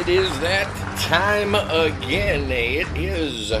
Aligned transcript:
It 0.00 0.08
is 0.08 0.40
that 0.40 0.66
time 0.96 1.54
again. 1.54 2.50
It 2.50 2.88
is 2.96 3.52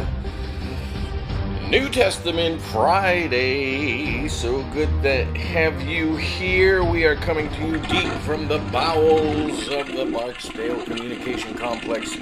New 1.68 1.90
Testament 1.90 2.62
Friday. 2.62 4.26
So 4.26 4.62
good 4.72 4.88
to 5.02 5.26
have 5.38 5.82
you 5.82 6.16
here. 6.16 6.82
We 6.82 7.04
are 7.04 7.14
coming 7.14 7.50
to 7.50 7.66
you 7.66 7.76
deep 7.76 8.10
from 8.22 8.48
the 8.48 8.58
bowels 8.72 9.68
of 9.68 9.88
the 9.94 10.06
Barksdale 10.06 10.82
Communication 10.86 11.54
Complex. 11.58 12.16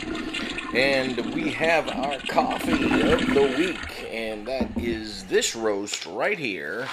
And 0.75 1.33
we 1.33 1.53
have 1.53 1.89
our 1.89 2.19
coffee 2.27 3.01
of 3.13 3.21
the 3.21 3.55
week. 3.57 4.09
And 4.11 4.45
that 4.49 4.69
is 4.77 5.27
this 5.27 5.55
roast 5.55 6.07
right 6.07 6.41
here 6.41 6.89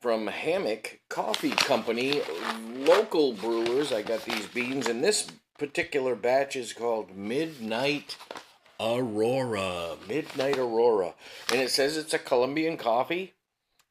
from 0.00 0.26
Hammock 0.26 1.00
Coffee 1.10 1.50
Company, 1.50 2.22
local 2.76 3.34
brewers. 3.34 3.92
I 3.92 4.00
got 4.00 4.24
these 4.24 4.46
beans, 4.46 4.86
and 4.88 5.04
this 5.04 5.30
particular 5.58 6.14
batch 6.14 6.56
is 6.56 6.72
called 6.72 7.16
Midnight 7.16 8.16
Aurora. 8.80 9.96
Midnight 10.08 10.58
Aurora. 10.58 11.14
And 11.50 11.60
it 11.60 11.70
says 11.70 11.96
it's 11.96 12.14
a 12.14 12.18
Colombian 12.18 12.76
coffee, 12.76 13.34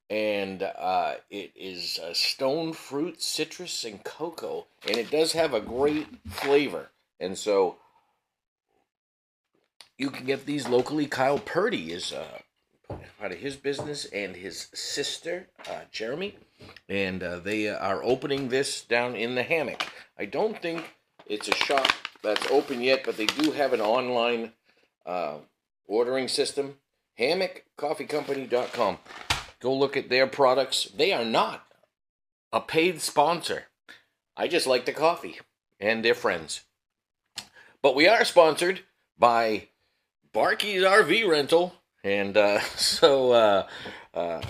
and 0.09 0.63
uh, 0.63 1.15
it 1.29 1.51
is 1.55 1.99
stone 2.13 2.73
fruit, 2.73 3.21
citrus, 3.21 3.83
and 3.83 4.03
cocoa. 4.03 4.67
And 4.87 4.97
it 4.97 5.11
does 5.11 5.33
have 5.33 5.53
a 5.53 5.61
great 5.61 6.07
flavor. 6.27 6.89
And 7.19 7.37
so 7.37 7.77
you 9.97 10.09
can 10.09 10.25
get 10.25 10.45
these 10.45 10.67
locally. 10.67 11.07
Kyle 11.07 11.39
Purdy 11.39 11.91
is. 11.91 12.11
Uh, 12.11 12.39
of 13.23 13.31
his 13.37 13.55
business 13.55 14.05
and 14.05 14.35
his 14.35 14.67
sister, 14.73 15.47
uh, 15.69 15.81
Jeremy. 15.91 16.37
And 16.89 17.23
uh, 17.23 17.39
they 17.39 17.69
are 17.69 18.03
opening 18.03 18.49
this 18.49 18.81
down 18.81 19.15
in 19.15 19.35
the 19.35 19.43
hammock. 19.43 19.83
I 20.17 20.25
don't 20.25 20.61
think 20.61 20.95
it's 21.25 21.47
a 21.47 21.55
shop 21.55 21.87
that's 22.23 22.49
open 22.51 22.81
yet, 22.81 23.03
but 23.05 23.17
they 23.17 23.25
do 23.25 23.51
have 23.51 23.73
an 23.73 23.81
online 23.81 24.51
uh, 25.05 25.35
ordering 25.85 26.27
system. 26.27 26.75
HammockCoffeeCompany.com. 27.19 28.97
Go 29.59 29.73
look 29.73 29.95
at 29.95 30.09
their 30.09 30.27
products. 30.27 30.85
They 30.95 31.11
are 31.13 31.25
not 31.25 31.65
a 32.51 32.61
paid 32.61 33.01
sponsor. 33.01 33.65
I 34.35 34.47
just 34.47 34.67
like 34.67 34.85
the 34.85 34.93
coffee 34.93 35.39
and 35.79 36.03
their 36.03 36.15
friends. 36.15 36.61
But 37.81 37.95
we 37.95 38.07
are 38.07 38.25
sponsored 38.25 38.81
by 39.17 39.67
Barkey's 40.33 40.83
RV 40.83 41.27
Rental 41.27 41.75
and 42.03 42.35
uh, 42.37 42.59
so, 42.75 43.31
uh, 43.31 43.67
uh, 44.13 44.41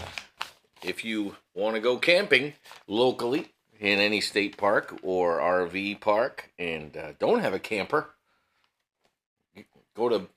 if 0.84 1.04
you 1.06 1.36
want 1.54 1.76
to 1.76 1.82
go 1.82 1.98
camping 1.98 2.54
locally 2.88 3.52
in 3.82 4.00
any 4.00 4.22
state 4.22 4.58
park 4.58 4.98
or 5.02 5.40
RV 5.40 6.00
park 6.00 6.52
and 6.60 6.96
uh, 6.96 7.14
don't 7.20 7.42
have 7.42 7.54
a 7.54 7.60
camper, 7.60 8.12
go 9.96 10.08
to 10.08 10.28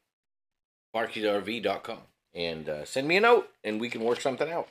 barkeysrv.com 0.95 1.98
and 2.34 2.69
uh, 2.69 2.84
send 2.86 3.06
me 3.06 3.19
a 3.19 3.20
note 3.20 3.51
and 3.62 3.81
we 3.81 3.91
can 3.91 4.03
work 4.03 4.20
something 4.20 4.51
out. 4.51 4.69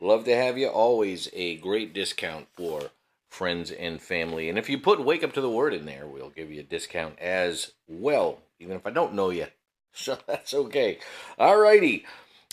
Love 0.00 0.24
to 0.24 0.34
have 0.34 0.56
you. 0.56 0.68
Always 0.68 1.28
a 1.34 1.56
great 1.56 1.92
discount 1.92 2.46
for 2.52 2.90
friends 3.28 3.72
and 3.72 4.00
family. 4.00 4.48
And 4.48 4.56
if 4.56 4.70
you 4.70 4.78
put 4.78 5.04
Wake 5.04 5.24
Up 5.24 5.32
to 5.34 5.40
the 5.40 5.50
Word 5.50 5.74
in 5.74 5.84
there, 5.84 6.06
we'll 6.06 6.30
give 6.30 6.50
you 6.50 6.60
a 6.60 6.64
discount 6.64 7.18
as 7.18 7.72
well, 7.88 8.38
even 8.60 8.76
if 8.76 8.86
I 8.86 8.90
don't 8.90 9.14
know 9.14 9.30
you. 9.30 9.46
So 9.92 10.16
that's 10.28 10.54
okay. 10.54 11.00
Alrighty. 11.36 12.04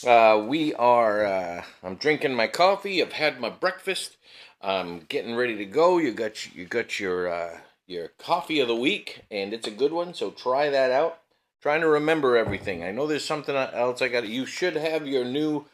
Uh, 0.06 0.44
we 0.48 0.74
are, 0.74 1.24
uh, 1.24 1.64
I'm 1.84 1.94
drinking 1.94 2.34
my 2.34 2.48
coffee. 2.48 3.00
I've 3.00 3.14
had 3.14 3.40
my 3.40 3.52
breakfast. 3.52 4.18
I'm 4.62 5.02
getting 5.10 5.36
ready 5.36 5.56
to 5.58 5.66
go. 5.66 5.98
You 5.98 6.12
got, 6.14 6.56
you 6.56 6.66
got 6.66 7.00
your, 7.00 7.32
uh, 7.32 7.60
your 7.86 8.10
coffee 8.20 8.60
of 8.60 8.68
the 8.68 8.76
week, 8.76 9.24
and 9.32 9.54
it's 9.54 9.68
a 9.68 9.72
good 9.72 9.94
one. 9.94 10.14
So 10.14 10.32
try 10.32 10.70
that 10.70 10.92
out. 10.92 11.20
Trying 11.62 11.82
to 11.82 11.88
remember 11.88 12.38
everything. 12.38 12.84
I 12.84 12.92
know 12.92 13.08
there's 13.08 13.26
something 13.26 13.56
else 13.56 14.02
I 14.02 14.10
got. 14.10 14.28
You 14.28 14.46
should 14.46 14.76
have 14.76 15.08
your 15.08 15.26
new 15.26 15.66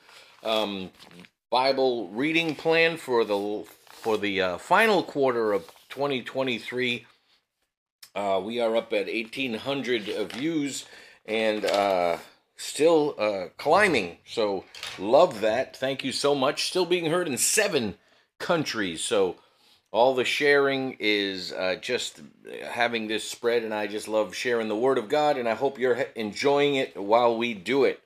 um, 0.43 0.91
Bible 1.49 2.07
reading 2.09 2.55
plan 2.55 2.97
for 2.97 3.25
the 3.25 3.65
for 3.89 4.17
the 4.17 4.41
uh, 4.41 4.57
final 4.57 5.03
quarter 5.03 5.53
of 5.53 5.67
2023. 5.89 7.05
Uh, 8.15 8.41
we 8.43 8.59
are 8.59 8.75
up 8.75 8.91
at 8.93 9.07
1,800 9.07 10.31
views 10.31 10.85
and 11.25 11.65
uh, 11.65 12.17
still 12.55 13.15
uh, 13.17 13.45
climbing. 13.57 14.17
So 14.25 14.65
love 14.97 15.41
that. 15.41 15.75
Thank 15.75 16.03
you 16.03 16.11
so 16.11 16.33
much. 16.33 16.67
Still 16.67 16.85
being 16.85 17.05
heard 17.05 17.27
in 17.27 17.37
seven 17.37 17.95
countries. 18.43 19.01
So 19.01 19.37
all 19.91 20.13
the 20.13 20.25
sharing 20.25 20.97
is 20.99 21.53
uh, 21.53 21.75
just 21.81 22.19
having 22.67 23.07
this 23.07 23.23
spread, 23.23 23.63
and 23.63 23.73
I 23.73 23.87
just 23.87 24.07
love 24.07 24.35
sharing 24.35 24.67
the 24.67 24.75
Word 24.75 24.97
of 24.97 25.07
God, 25.07 25.37
and 25.37 25.47
I 25.47 25.53
hope 25.53 25.79
you're 25.79 26.07
enjoying 26.15 26.75
it 26.75 26.97
while 26.97 27.37
we 27.37 27.53
do 27.53 27.85
it. 27.85 28.01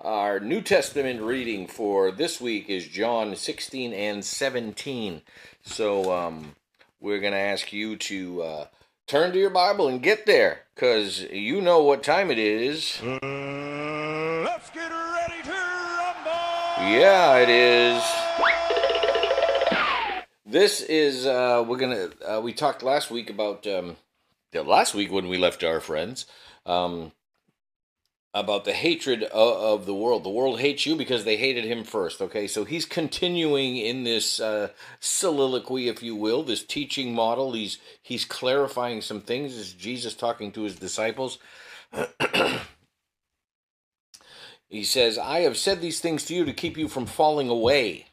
Our 0.00 0.40
New 0.40 0.60
Testament 0.60 1.22
reading 1.22 1.66
for 1.66 2.12
this 2.12 2.40
week 2.40 2.68
is 2.68 2.86
John 2.86 3.34
16 3.34 3.92
and 3.92 4.24
17. 4.24 5.22
So 5.62 6.12
um, 6.12 6.54
we're 7.00 7.20
going 7.20 7.32
to 7.32 7.38
ask 7.38 7.72
you 7.72 7.96
to 7.96 8.42
uh, 8.42 8.66
turn 9.06 9.32
to 9.32 9.38
your 9.38 9.50
Bible 9.50 9.88
and 9.88 10.02
get 10.02 10.26
there, 10.26 10.60
because 10.74 11.22
you 11.22 11.60
know 11.60 11.82
what 11.82 12.02
time 12.02 12.30
it 12.30 12.38
is. 12.38 13.00
Uh, 13.00 14.42
let's 14.44 14.70
get 14.70 14.90
ready 14.90 15.42
to 15.42 15.50
rumble! 15.50 16.92
Yeah, 16.92 17.38
it 17.38 17.48
is. 17.48 18.17
This 20.50 20.80
is, 20.80 21.26
uh, 21.26 21.62
we're 21.68 21.76
gonna, 21.76 22.08
uh, 22.26 22.40
we 22.42 22.54
talked 22.54 22.82
last 22.82 23.10
week 23.10 23.28
about, 23.28 23.66
um, 23.66 23.98
the 24.52 24.62
last 24.62 24.94
week 24.94 25.12
when 25.12 25.28
we 25.28 25.36
left 25.36 25.62
our 25.62 25.78
friends, 25.78 26.24
um, 26.64 27.12
about 28.32 28.64
the 28.64 28.72
hatred 28.72 29.24
of, 29.24 29.80
of, 29.80 29.84
the 29.84 29.94
world. 29.94 30.24
The 30.24 30.30
world 30.30 30.58
hates 30.58 30.86
you 30.86 30.96
because 30.96 31.24
they 31.24 31.36
hated 31.36 31.64
him 31.64 31.84
first. 31.84 32.22
Okay, 32.22 32.46
so 32.46 32.64
he's 32.64 32.86
continuing 32.86 33.76
in 33.76 34.04
this 34.04 34.40
uh, 34.40 34.70
soliloquy, 35.00 35.88
if 35.88 36.02
you 36.02 36.16
will, 36.16 36.42
this 36.42 36.64
teaching 36.64 37.14
model. 37.14 37.52
He's 37.52 37.76
he's 38.00 38.24
clarifying 38.24 39.02
some 39.02 39.20
things. 39.20 39.54
As 39.54 39.74
Jesus 39.74 40.14
talking 40.14 40.50
to 40.52 40.62
his 40.62 40.76
disciples. 40.76 41.38
he 44.70 44.82
says, 44.82 45.18
"I 45.18 45.40
have 45.40 45.58
said 45.58 45.82
these 45.82 46.00
things 46.00 46.24
to 46.26 46.34
you 46.34 46.46
to 46.46 46.54
keep 46.54 46.78
you 46.78 46.88
from 46.88 47.04
falling 47.04 47.50
away. 47.50 48.07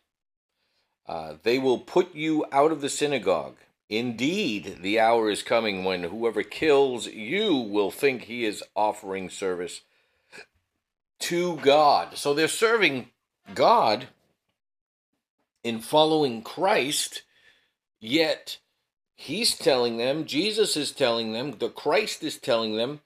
Uh, 1.08 1.36
they 1.44 1.60
will 1.60 1.80
put 1.80 2.16
you 2.16 2.46
out 2.52 2.72
of 2.72 2.82
the 2.82 2.90
synagogue." 2.90 3.58
Indeed, 3.90 4.80
the 4.82 5.00
hour 5.00 5.30
is 5.30 5.44
coming 5.44 5.84
when 5.84 6.04
whoever 6.04 6.42
kills 6.42 7.08
you 7.08 7.56
will 7.56 7.92
think 7.92 8.24
he 8.24 8.44
is 8.44 8.64
offering 8.76 9.30
service 9.30 9.82
to 11.20 11.58
God. 11.58 12.18
So 12.18 12.34
they're 12.34 12.48
serving 12.48 13.10
God 13.54 14.08
in 15.64 15.80
following 15.80 16.42
Christ, 16.42 17.24
yet 18.00 18.58
he's 19.16 19.58
telling 19.58 19.98
them, 19.98 20.26
Jesus 20.26 20.76
is 20.76 20.92
telling 20.92 21.34
them, 21.34 21.58
the 21.58 21.70
Christ 21.70 22.24
is 22.24 22.38
telling 22.38 22.78
them, 22.78 23.02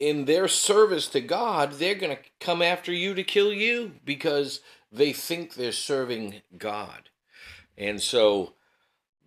in 0.00 0.24
their 0.24 0.48
service 0.48 1.08
to 1.08 1.20
God, 1.20 1.72
they're 1.74 1.94
going 1.94 2.16
to 2.16 2.22
come 2.40 2.62
after 2.62 2.92
you 2.92 3.14
to 3.14 3.22
kill 3.22 3.52
you 3.52 3.92
because 4.04 4.60
they 4.94 5.12
think 5.12 5.54
they're 5.54 5.72
serving 5.72 6.42
God. 6.56 7.10
And 7.76 8.00
so 8.00 8.54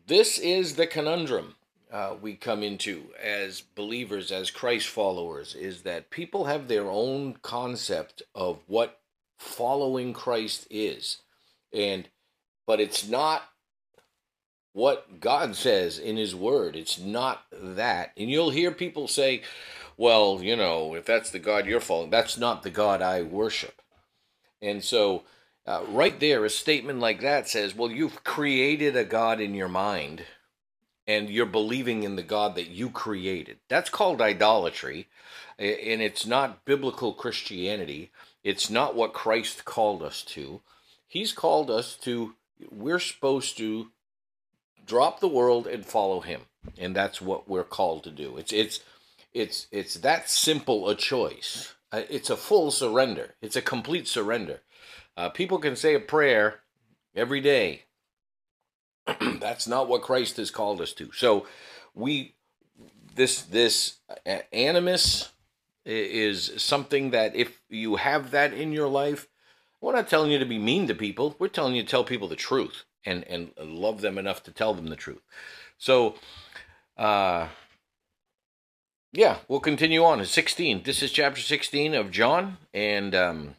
this 0.08 0.40
is 0.40 0.76
the 0.76 0.88
conundrum 0.88 1.56
uh, 1.92 2.16
we 2.22 2.36
come 2.36 2.64
into 2.64 3.06
as 3.22 3.62
believers, 3.62 4.32
as 4.32 4.52
Christ 4.52 4.88
followers, 4.88 5.56
is 5.56 5.84
that 5.84 6.10
people 6.10 6.46
have 6.46 6.68
their 6.68 6.90
own 6.90 7.36
concept 7.42 8.22
of 8.36 8.60
what 8.68 9.00
following 9.38 10.14
Christ 10.14 10.68
is, 10.70 11.20
and 11.74 12.10
but 12.66 12.82
it's 12.82 13.08
not 13.08 13.44
what 14.74 15.22
God 15.22 15.56
says 15.56 15.98
in 15.98 16.18
His 16.18 16.36
Word. 16.36 16.76
It's 16.76 17.00
not 17.00 17.46
that, 17.54 18.12
and 18.18 18.30
you'll 18.30 18.50
hear 18.50 18.72
people 18.72 19.08
say, 19.08 19.44
"Well, 19.96 20.40
you 20.42 20.56
know, 20.58 20.94
if 20.94 21.06
that's 21.06 21.32
the 21.32 21.40
God 21.40 21.66
you're 21.66 21.80
following, 21.80 22.10
that's 22.10 22.38
not 22.38 22.64
the 22.64 22.70
God 22.70 23.02
I 23.02 23.22
worship," 23.22 23.82
and 24.62 24.84
so. 24.84 25.24
Uh, 25.68 25.84
right 25.90 26.20
there, 26.22 26.46
a 26.46 26.50
statement 26.50 27.00
like 27.00 27.20
that 27.20 27.50
says, 27.50 27.76
Well, 27.76 27.92
you've 27.92 28.24
created 28.24 28.96
a 28.96 29.04
God 29.04 29.42
in 29.42 29.54
your 29.54 29.68
mind 29.68 30.24
and 31.06 31.30
you're 31.30 31.46
believing 31.46 32.04
in 32.04 32.16
the 32.16 32.24
God 32.24 32.56
that 32.56 32.70
you 32.70 32.90
created. 32.90 33.58
That's 33.70 33.90
called 33.90 34.22
idolatry, 34.22 35.08
and 35.58 36.02
it's 36.02 36.26
not 36.26 36.66
biblical 36.66 37.14
Christianity. 37.14 38.12
It's 38.44 38.70
not 38.70 38.96
what 38.96 39.14
Christ 39.14 39.64
called 39.64 40.04
us 40.04 40.22
to. 40.24 40.62
He's 41.08 41.32
called 41.32 41.72
us 41.72 41.96
to, 42.02 42.36
we're 42.70 43.00
supposed 43.00 43.58
to 43.58 43.88
drop 44.86 45.20
the 45.20 45.30
world 45.30 45.66
and 45.66 45.86
follow 45.86 46.20
him. 46.20 46.42
And 46.78 46.94
that's 46.94 47.22
what 47.22 47.48
we're 47.48 47.64
called 47.64 48.04
to 48.04 48.12
do. 48.12 48.38
It's, 48.38 48.52
it's, 48.52 48.82
it's, 49.34 49.68
it's 49.72 49.96
that 49.96 50.30
simple 50.30 50.90
a 50.90 50.96
choice. 50.96 51.74
Uh, 51.92 52.02
it's 52.10 52.30
a 52.30 52.36
full 52.36 52.72
surrender. 52.72 53.36
It's 53.42 53.56
a 53.56 53.62
complete 53.62 54.08
surrender. 54.08 54.60
Uh, 55.18 55.30
people 55.30 55.58
can 55.58 55.76
say 55.76 55.96
a 55.96 56.00
prayer 56.00 56.62
every 57.16 57.42
day 57.42 57.84
That's 59.40 59.68
not 59.68 59.88
what 59.88 60.02
Christ 60.02 60.38
has 60.38 60.52
called 60.52 60.82
us 60.82 60.94
to. 60.94 61.12
So 61.14 61.48
we 61.94 62.36
this 63.16 63.42
this 63.42 63.98
animus 64.52 65.32
is 65.86 66.52
something 66.58 67.12
that 67.12 67.36
if 67.36 67.62
you 67.70 67.96
have 67.96 68.32
that 68.32 68.54
in 68.54 68.74
your 68.74 68.88
life, 68.88 69.28
we're 69.80 69.96
not 69.96 70.10
telling 70.10 70.32
you 70.32 70.40
to 70.40 70.46
be 70.46 70.60
mean 70.60 70.88
to 70.88 70.96
people. 70.96 71.36
We're 71.40 71.48
telling 71.48 71.76
you 71.76 71.84
to 71.84 71.88
tell 71.88 72.04
people 72.04 72.28
the 72.28 72.36
truth 72.36 72.84
and 73.06 73.24
and 73.26 73.52
love 73.60 74.02
them 74.02 74.18
enough 74.18 74.44
to 74.44 74.52
tell 74.52 74.74
them 74.74 74.88
the 74.88 74.96
truth. 74.96 75.22
So, 75.78 76.16
uh, 76.98 77.48
yeah, 79.14 79.38
we'll 79.48 79.60
continue 79.60 80.04
on. 80.04 80.20
It's 80.20 80.32
16. 80.32 80.84
This 80.84 81.02
is 81.02 81.12
chapter 81.12 81.40
16 81.40 81.94
of 81.94 82.12
John, 82.12 82.58
and 82.74 83.16
um, 83.16 83.56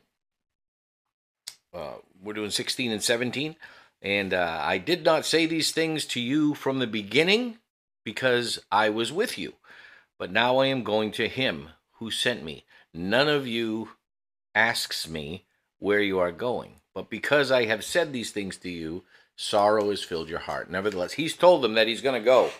uh, 1.78 1.94
we're 2.22 2.34
doing 2.34 2.50
16 2.50 2.90
and 2.90 3.02
17. 3.02 3.56
And 4.02 4.32
uh, 4.32 4.60
I 4.62 4.78
did 4.78 5.04
not 5.04 5.24
say 5.24 5.46
these 5.46 5.72
things 5.72 6.04
to 6.06 6.20
you 6.20 6.54
from 6.54 6.78
the 6.78 6.86
beginning 6.86 7.58
because 8.04 8.60
I 8.70 8.90
was 8.90 9.12
with 9.12 9.38
you. 9.38 9.54
But 10.18 10.32
now 10.32 10.58
I 10.58 10.66
am 10.66 10.82
going 10.82 11.12
to 11.12 11.28
him 11.28 11.70
who 11.98 12.10
sent 12.10 12.44
me. 12.44 12.64
None 12.94 13.28
of 13.28 13.46
you 13.46 13.90
asks 14.54 15.08
me 15.08 15.44
where 15.78 16.00
you 16.00 16.18
are 16.18 16.32
going. 16.32 16.80
But 16.94 17.10
because 17.10 17.52
I 17.52 17.66
have 17.66 17.84
said 17.84 18.12
these 18.12 18.30
things 18.30 18.56
to 18.58 18.70
you, 18.70 19.04
sorrow 19.36 19.90
has 19.90 20.02
filled 20.02 20.28
your 20.28 20.40
heart. 20.40 20.70
Nevertheless, 20.70 21.12
he's 21.12 21.36
told 21.36 21.62
them 21.62 21.74
that 21.74 21.86
he's 21.86 22.00
going 22.00 22.20
to 22.20 22.24
go. 22.24 22.50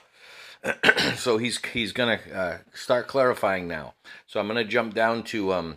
so 1.17 1.39
he's 1.39 1.65
he's 1.67 1.93
going 1.93 2.19
to 2.19 2.37
uh, 2.37 2.59
start 2.73 3.07
clarifying 3.07 3.69
now. 3.69 3.95
So 4.27 4.41
I'm 4.41 4.47
going 4.49 4.65
to 4.65 4.71
jump 4.71 4.95
down 4.95 5.23
to 5.25 5.53
um 5.53 5.77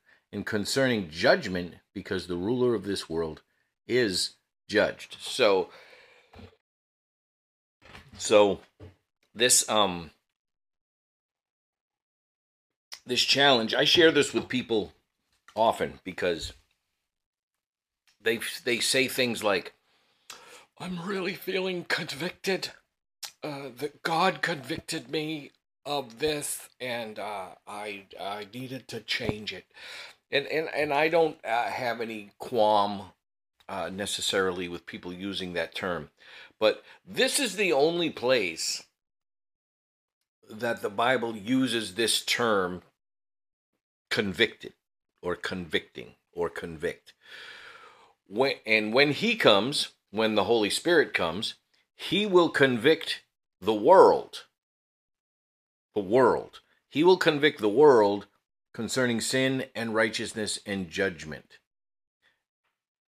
And 0.33 0.45
concerning 0.45 1.09
judgment, 1.09 1.75
because 1.93 2.27
the 2.27 2.37
ruler 2.37 2.73
of 2.73 2.83
this 2.85 3.09
world 3.09 3.41
is 3.87 4.35
judged. 4.67 5.17
So, 5.19 5.69
so 8.17 8.61
this 9.35 9.67
um 9.69 10.11
this 13.05 13.21
challenge, 13.21 13.73
I 13.73 13.83
share 13.83 14.11
this 14.11 14.33
with 14.33 14.47
people 14.47 14.93
often 15.55 15.99
because 16.03 16.53
they 18.21 18.39
they 18.63 18.79
say 18.79 19.07
things 19.07 19.43
like 19.43 19.73
I'm 20.79 21.05
really 21.05 21.33
feeling 21.33 21.85
convicted 21.85 22.71
uh, 23.43 23.69
that 23.77 24.03
God 24.03 24.41
convicted 24.41 25.09
me 25.09 25.51
of 25.85 26.19
this 26.19 26.69
and 26.79 27.19
uh, 27.19 27.49
I 27.67 28.03
I 28.19 28.47
needed 28.53 28.87
to 28.89 28.99
change 29.01 29.53
it. 29.53 29.65
And 30.31 30.47
and 30.47 30.69
and 30.73 30.93
I 30.93 31.09
don't 31.09 31.37
uh, 31.43 31.65
have 31.65 32.01
any 32.01 32.31
qualm 32.39 33.11
uh, 33.67 33.89
necessarily 33.91 34.67
with 34.67 34.85
people 34.85 35.13
using 35.13 35.53
that 35.53 35.75
term. 35.75 36.09
But 36.59 36.83
this 37.07 37.39
is 37.39 37.55
the 37.55 37.73
only 37.73 38.09
place 38.09 38.83
that 40.49 40.81
the 40.81 40.89
Bible 40.89 41.35
uses 41.35 41.95
this 41.95 42.21
term 42.21 42.81
convicted 44.09 44.73
or 45.21 45.35
convicting 45.35 46.15
or 46.33 46.49
convict. 46.49 47.13
When, 48.27 48.55
and 48.65 48.93
when 48.93 49.11
he 49.11 49.35
comes, 49.35 49.89
when 50.11 50.35
the 50.35 50.43
Holy 50.43 50.69
Spirit 50.69 51.13
comes, 51.13 51.55
he 51.95 52.25
will 52.25 52.49
convict 52.49 53.23
the 53.61 53.73
world. 53.73 54.45
The 55.95 56.01
world. 56.01 56.59
He 56.89 57.03
will 57.03 57.17
convict 57.17 57.61
the 57.61 57.69
world 57.69 58.27
concerning 58.73 59.21
sin 59.21 59.65
and 59.75 59.93
righteousness 59.95 60.59
and 60.65 60.89
judgment. 60.89 61.57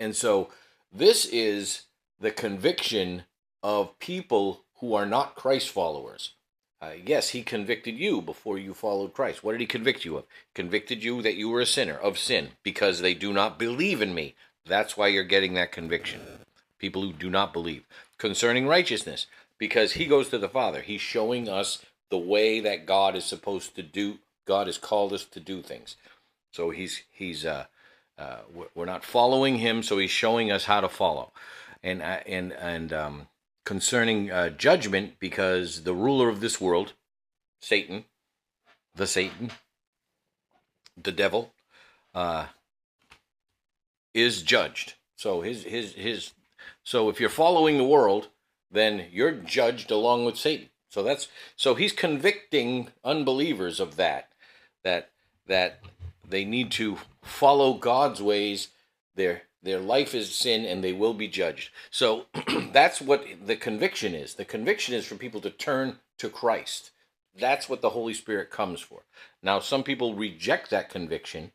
And 0.01 0.17
so 0.17 0.51
this 0.93 1.25
is 1.27 1.85
the 2.19 2.31
conviction 2.31 3.25
of 3.63 3.99
people 3.99 4.65
who 4.77 4.95
are 4.95 5.07
not 5.07 5.35
Christ 5.35 5.69
followers. 5.71 6.35
Uh, 6.81 6.93
yes, 7.05 7.29
he 7.29 7.43
convicted 7.43 7.97
you 7.97 8.21
before 8.21 8.59
you 8.59 8.75
followed 8.75 9.13
Christ. 9.13 9.45
What 9.45 9.53
did 9.53 9.61
he 9.61 9.67
convict 9.67 10.05
you 10.05 10.17
of? 10.17 10.25
Convicted 10.53 11.05
you 11.05 11.23
that 11.23 11.37
you 11.37 11.49
were 11.49 11.61
a 11.61 11.67
sinner, 11.67 11.95
of 11.95 12.19
sin, 12.19 12.51
because 12.65 13.01
they 13.01 13.15
do 13.15 13.33
not 13.33 13.59
believe 13.59 14.03
in 14.03 14.13
me. 14.13 14.35
That's 14.67 14.97
why 14.97 15.07
you're 15.07 15.23
getting 15.23 15.55
that 15.55 15.71
conviction. 15.71 16.21
People 16.79 17.03
who 17.03 17.13
do 17.13 17.31
not 17.31 17.53
believe. 17.53 17.85
Concerning 18.19 18.67
righteousness, 18.67 19.27
because 19.59 19.93
he 19.93 20.07
goes 20.07 20.29
to 20.31 20.39
the 20.39 20.49
Father. 20.49 20.83
He's 20.83 21.01
showing 21.01 21.49
us 21.49 21.85
the 22.11 22.19
way 22.19 22.59
that 22.59 22.85
God 22.85 23.15
is 23.15 23.25
supposed 23.25 23.77
to 23.77 23.83
do. 23.85 24.19
God 24.47 24.67
has 24.67 24.79
called 24.79 25.13
us 25.13 25.25
to 25.25 25.41
do 25.41 25.63
things. 25.63 25.97
So 26.53 26.71
he's 26.71 27.03
he's 27.11 27.45
uh, 27.45 27.67
uh 28.19 28.39
we're 28.75 28.85
not 28.85 29.05
following 29.05 29.59
him, 29.59 29.83
so 29.83 29.99
he's 29.99 30.11
showing 30.11 30.51
us 30.51 30.65
how 30.65 30.81
to 30.81 30.89
follow. 30.89 31.33
And 31.83 32.03
uh, 32.03 32.21
and 32.27 32.53
and 32.53 32.93
um, 32.93 33.29
concerning 33.65 34.31
uh, 34.31 34.51
judgment 34.51 35.15
because 35.19 35.85
the 35.85 35.95
ruler 35.95 36.29
of 36.29 36.41
this 36.41 36.61
world, 36.61 36.93
Satan, 37.61 38.05
the 38.95 39.07
Satan, 39.07 39.51
the 41.01 41.13
devil, 41.13 41.53
uh, 42.15 42.47
is 44.15 44.43
judged. 44.43 44.95
So 45.17 45.43
his 45.43 45.65
his 45.65 45.95
his. 45.95 46.33
So 46.85 47.09
if 47.09 47.21
you're 47.21 47.31
following 47.31 47.79
the 47.79 47.85
world, 47.85 48.29
then 48.71 49.07
you're 49.13 49.33
judged 49.33 49.91
along 49.91 50.25
with 50.25 50.37
Satan. 50.37 50.69
So 50.89 51.03
that's 51.03 51.29
so 51.57 51.75
he's 51.75 51.93
convicting 51.93 52.89
unbelievers 53.05 53.81
of 53.81 53.97
that, 53.97 54.32
that 54.85 55.11
that 55.47 55.81
they 56.29 56.45
need 56.45 56.71
to 56.73 56.99
follow 57.23 57.75
God's 57.75 58.23
ways. 58.23 58.69
Their 59.15 59.43
their 59.63 59.79
life 59.79 60.15
is 60.15 60.35
sin 60.35 60.65
and 60.65 60.83
they 60.83 60.93
will 60.93 61.15
be 61.15 61.29
judged. 61.29 61.71
So 61.91 62.27
that's 62.73 63.01
what 63.01 63.25
the 63.47 63.57
conviction 63.57 64.15
is. 64.15 64.35
The 64.35 64.45
conviction 64.45 64.95
is 64.95 65.07
for 65.07 65.15
people 65.15 65.41
to 65.43 65.51
turn 65.51 65.99
to 66.19 66.29
Christ. 66.29 66.91
That's 67.39 67.69
what 67.69 67.81
the 67.81 67.91
Holy 67.91 68.15
Spirit 68.15 68.51
comes 68.51 68.81
for. 68.81 69.05
Now, 69.43 69.61
some 69.61 69.83
people 69.83 70.15
reject 70.15 70.71
that 70.71 70.91
conviction. 70.91 71.53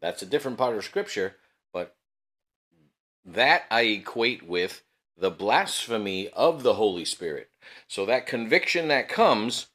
That's 0.00 0.22
a 0.22 0.26
different 0.26 0.58
part 0.58 0.76
of 0.76 0.84
Scripture, 0.84 1.36
but 1.72 1.96
that 3.24 3.64
I 3.70 3.82
equate 3.82 4.46
with 4.46 4.82
the 5.16 5.30
blasphemy 5.30 6.28
of 6.28 6.62
the 6.62 6.74
Holy 6.74 7.04
Spirit. 7.04 7.50
So 7.88 8.06
that 8.06 8.26
conviction 8.26 8.88
that 8.88 9.08
comes 9.08 9.66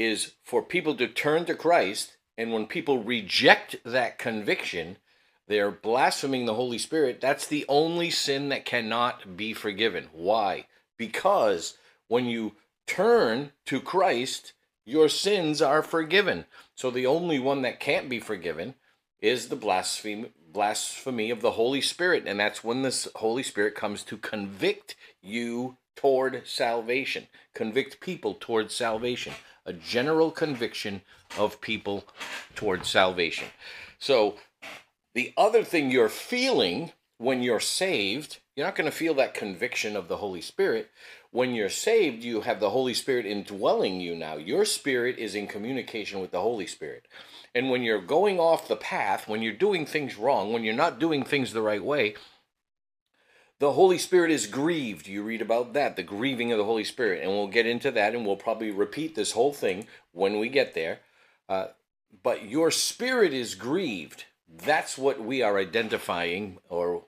is 0.00 0.32
for 0.42 0.62
people 0.62 0.94
to 0.94 1.06
turn 1.06 1.44
to 1.44 1.54
Christ. 1.54 2.16
And 2.38 2.52
when 2.52 2.66
people 2.66 3.02
reject 3.02 3.76
that 3.84 4.18
conviction, 4.18 4.96
they're 5.46 5.70
blaspheming 5.70 6.46
the 6.46 6.54
Holy 6.54 6.78
Spirit. 6.78 7.20
That's 7.20 7.46
the 7.46 7.66
only 7.68 8.08
sin 8.08 8.48
that 8.48 8.64
cannot 8.64 9.36
be 9.36 9.52
forgiven. 9.52 10.08
Why? 10.12 10.64
Because 10.96 11.76
when 12.08 12.24
you 12.24 12.52
turn 12.86 13.52
to 13.66 13.78
Christ, 13.78 14.54
your 14.86 15.10
sins 15.10 15.60
are 15.60 15.82
forgiven. 15.82 16.46
So 16.74 16.90
the 16.90 17.06
only 17.06 17.38
one 17.38 17.60
that 17.60 17.78
can't 17.78 18.08
be 18.08 18.20
forgiven 18.20 18.76
is 19.20 19.48
the 19.48 19.56
blasphemy 19.56 20.30
blasphemy 20.50 21.30
of 21.30 21.42
the 21.42 21.52
Holy 21.52 21.80
Spirit, 21.80 22.24
and 22.26 22.40
that's 22.40 22.64
when 22.64 22.82
the 22.82 23.10
Holy 23.16 23.44
Spirit 23.44 23.76
comes 23.76 24.02
to 24.02 24.16
convict 24.16 24.96
you 25.22 25.76
toward 25.94 26.44
salvation, 26.44 27.28
convict 27.54 28.00
people 28.00 28.34
toward 28.34 28.72
salvation, 28.72 29.32
a 29.66 29.72
general 29.72 30.30
conviction 30.30 31.02
of 31.38 31.60
people 31.60 32.04
towards 32.54 32.88
salvation. 32.88 33.48
So 33.98 34.36
the 35.14 35.32
other 35.36 35.64
thing 35.64 35.90
you're 35.90 36.08
feeling 36.08 36.92
when 37.18 37.42
you're 37.42 37.60
saved, 37.60 38.38
you're 38.56 38.66
not 38.66 38.76
going 38.76 38.90
to 38.90 38.96
feel 38.96 39.12
that 39.14 39.34
conviction 39.34 39.94
of 39.94 40.08
the 40.08 40.16
Holy 40.16 40.40
Spirit. 40.40 40.90
When 41.30 41.54
you're 41.54 41.68
saved, 41.68 42.24
you 42.24 42.40
have 42.40 42.60
the 42.60 42.70
Holy 42.70 42.94
Spirit 42.94 43.26
indwelling 43.26 44.00
you 44.00 44.16
now. 44.16 44.36
Your 44.36 44.64
spirit 44.64 45.18
is 45.18 45.34
in 45.34 45.46
communication 45.46 46.20
with 46.20 46.30
the 46.30 46.40
Holy 46.40 46.66
Spirit. 46.66 47.06
And 47.54 47.68
when 47.68 47.82
you're 47.82 48.00
going 48.00 48.40
off 48.40 48.68
the 48.68 48.76
path, 48.76 49.28
when 49.28 49.42
you're 49.42 49.52
doing 49.52 49.84
things 49.84 50.16
wrong, 50.16 50.52
when 50.52 50.64
you're 50.64 50.72
not 50.72 50.98
doing 50.98 51.22
things 51.22 51.52
the 51.52 51.60
right 51.60 51.84
way, 51.84 52.14
the 53.60 53.72
Holy 53.72 53.98
Spirit 53.98 54.32
is 54.32 54.46
grieved. 54.46 55.06
You 55.06 55.22
read 55.22 55.40
about 55.40 55.74
that, 55.74 55.94
the 55.94 56.02
grieving 56.02 56.50
of 56.50 56.58
the 56.58 56.64
Holy 56.64 56.84
Spirit. 56.84 57.22
And 57.22 57.30
we'll 57.30 57.46
get 57.46 57.66
into 57.66 57.92
that 57.92 58.14
and 58.14 58.26
we'll 58.26 58.36
probably 58.36 58.72
repeat 58.72 59.14
this 59.14 59.32
whole 59.32 59.52
thing 59.52 59.86
when 60.12 60.40
we 60.40 60.48
get 60.48 60.74
there. 60.74 60.98
Uh, 61.48 61.68
but 62.22 62.44
your 62.44 62.72
spirit 62.72 63.32
is 63.32 63.54
grieved 63.54 64.24
that's 64.56 64.98
what 64.98 65.22
we 65.22 65.42
are 65.42 65.58
identifying, 65.58 66.58
or 66.68 67.04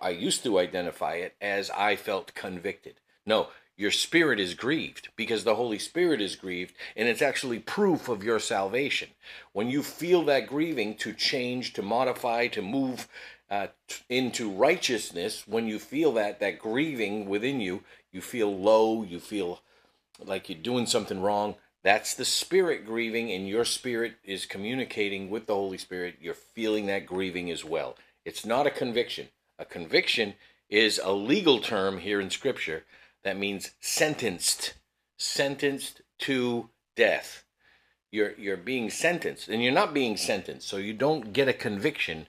I 0.00 0.10
used 0.10 0.44
to 0.44 0.58
identify 0.58 1.14
it 1.14 1.34
as 1.40 1.70
I 1.70 1.96
felt 1.96 2.34
convicted. 2.34 3.00
No, 3.26 3.48
your 3.76 3.90
spirit 3.90 4.40
is 4.40 4.54
grieved 4.54 5.08
because 5.16 5.44
the 5.44 5.56
Holy 5.56 5.78
Spirit 5.78 6.20
is 6.20 6.36
grieved, 6.36 6.74
and 6.96 7.08
it's 7.08 7.22
actually 7.22 7.58
proof 7.58 8.08
of 8.08 8.24
your 8.24 8.38
salvation. 8.38 9.10
When 9.52 9.68
you 9.68 9.82
feel 9.82 10.24
that 10.24 10.46
grieving 10.46 10.96
to 10.98 11.12
change, 11.12 11.72
to 11.74 11.82
modify, 11.82 12.48
to 12.48 12.62
move 12.62 13.08
uh, 13.50 13.68
t- 13.86 14.02
into 14.08 14.50
righteousness, 14.50 15.44
when 15.46 15.66
you 15.66 15.78
feel 15.78 16.12
that 16.12 16.40
that 16.40 16.58
grieving 16.58 17.28
within 17.28 17.60
you, 17.60 17.82
you 18.12 18.20
feel 18.20 18.54
low, 18.56 19.02
you 19.02 19.20
feel 19.20 19.60
like 20.24 20.48
you're 20.48 20.58
doing 20.58 20.86
something 20.86 21.20
wrong. 21.20 21.54
That's 21.82 22.14
the 22.14 22.24
spirit 22.24 22.84
grieving, 22.84 23.30
and 23.30 23.48
your 23.48 23.64
spirit 23.64 24.14
is 24.24 24.46
communicating 24.46 25.30
with 25.30 25.46
the 25.46 25.54
Holy 25.54 25.78
Spirit. 25.78 26.16
You're 26.20 26.34
feeling 26.34 26.86
that 26.86 27.06
grieving 27.06 27.50
as 27.50 27.64
well. 27.64 27.96
It's 28.24 28.44
not 28.44 28.66
a 28.66 28.70
conviction. 28.70 29.28
A 29.58 29.64
conviction 29.64 30.34
is 30.68 31.00
a 31.02 31.12
legal 31.12 31.60
term 31.60 31.98
here 31.98 32.20
in 32.20 32.30
Scripture 32.30 32.84
that 33.22 33.38
means 33.38 33.70
sentenced, 33.80 34.74
sentenced 35.16 36.02
to 36.18 36.68
death. 36.96 37.44
You're 38.10 38.32
you're 38.38 38.56
being 38.56 38.90
sentenced, 38.90 39.48
and 39.48 39.62
you're 39.62 39.72
not 39.72 39.94
being 39.94 40.16
sentenced, 40.16 40.68
so 40.68 40.78
you 40.78 40.92
don't 40.92 41.32
get 41.32 41.48
a 41.48 41.52
conviction. 41.52 42.26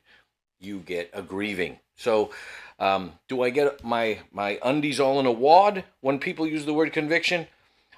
You 0.60 0.80
get 0.80 1.10
a 1.14 1.22
grieving. 1.22 1.80
So, 1.96 2.32
um, 2.80 3.14
do 3.28 3.44
I 3.44 3.50
get 3.50 3.84
my 3.84 4.20
my 4.32 4.60
undies 4.64 5.00
all 5.00 5.20
in 5.20 5.26
a 5.26 5.32
wad 5.32 5.84
when 6.02 6.20
people 6.20 6.48
use 6.48 6.66
the 6.66 6.74
word 6.74 6.94
conviction? 6.94 7.48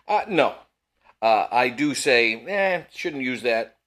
Uh, 0.07 0.21
no. 0.27 0.55
Uh, 1.21 1.47
I 1.51 1.69
do 1.69 1.93
say, 1.93 2.43
eh, 2.47 2.83
shouldn't 2.91 3.21
use 3.21 3.43
that. 3.43 3.77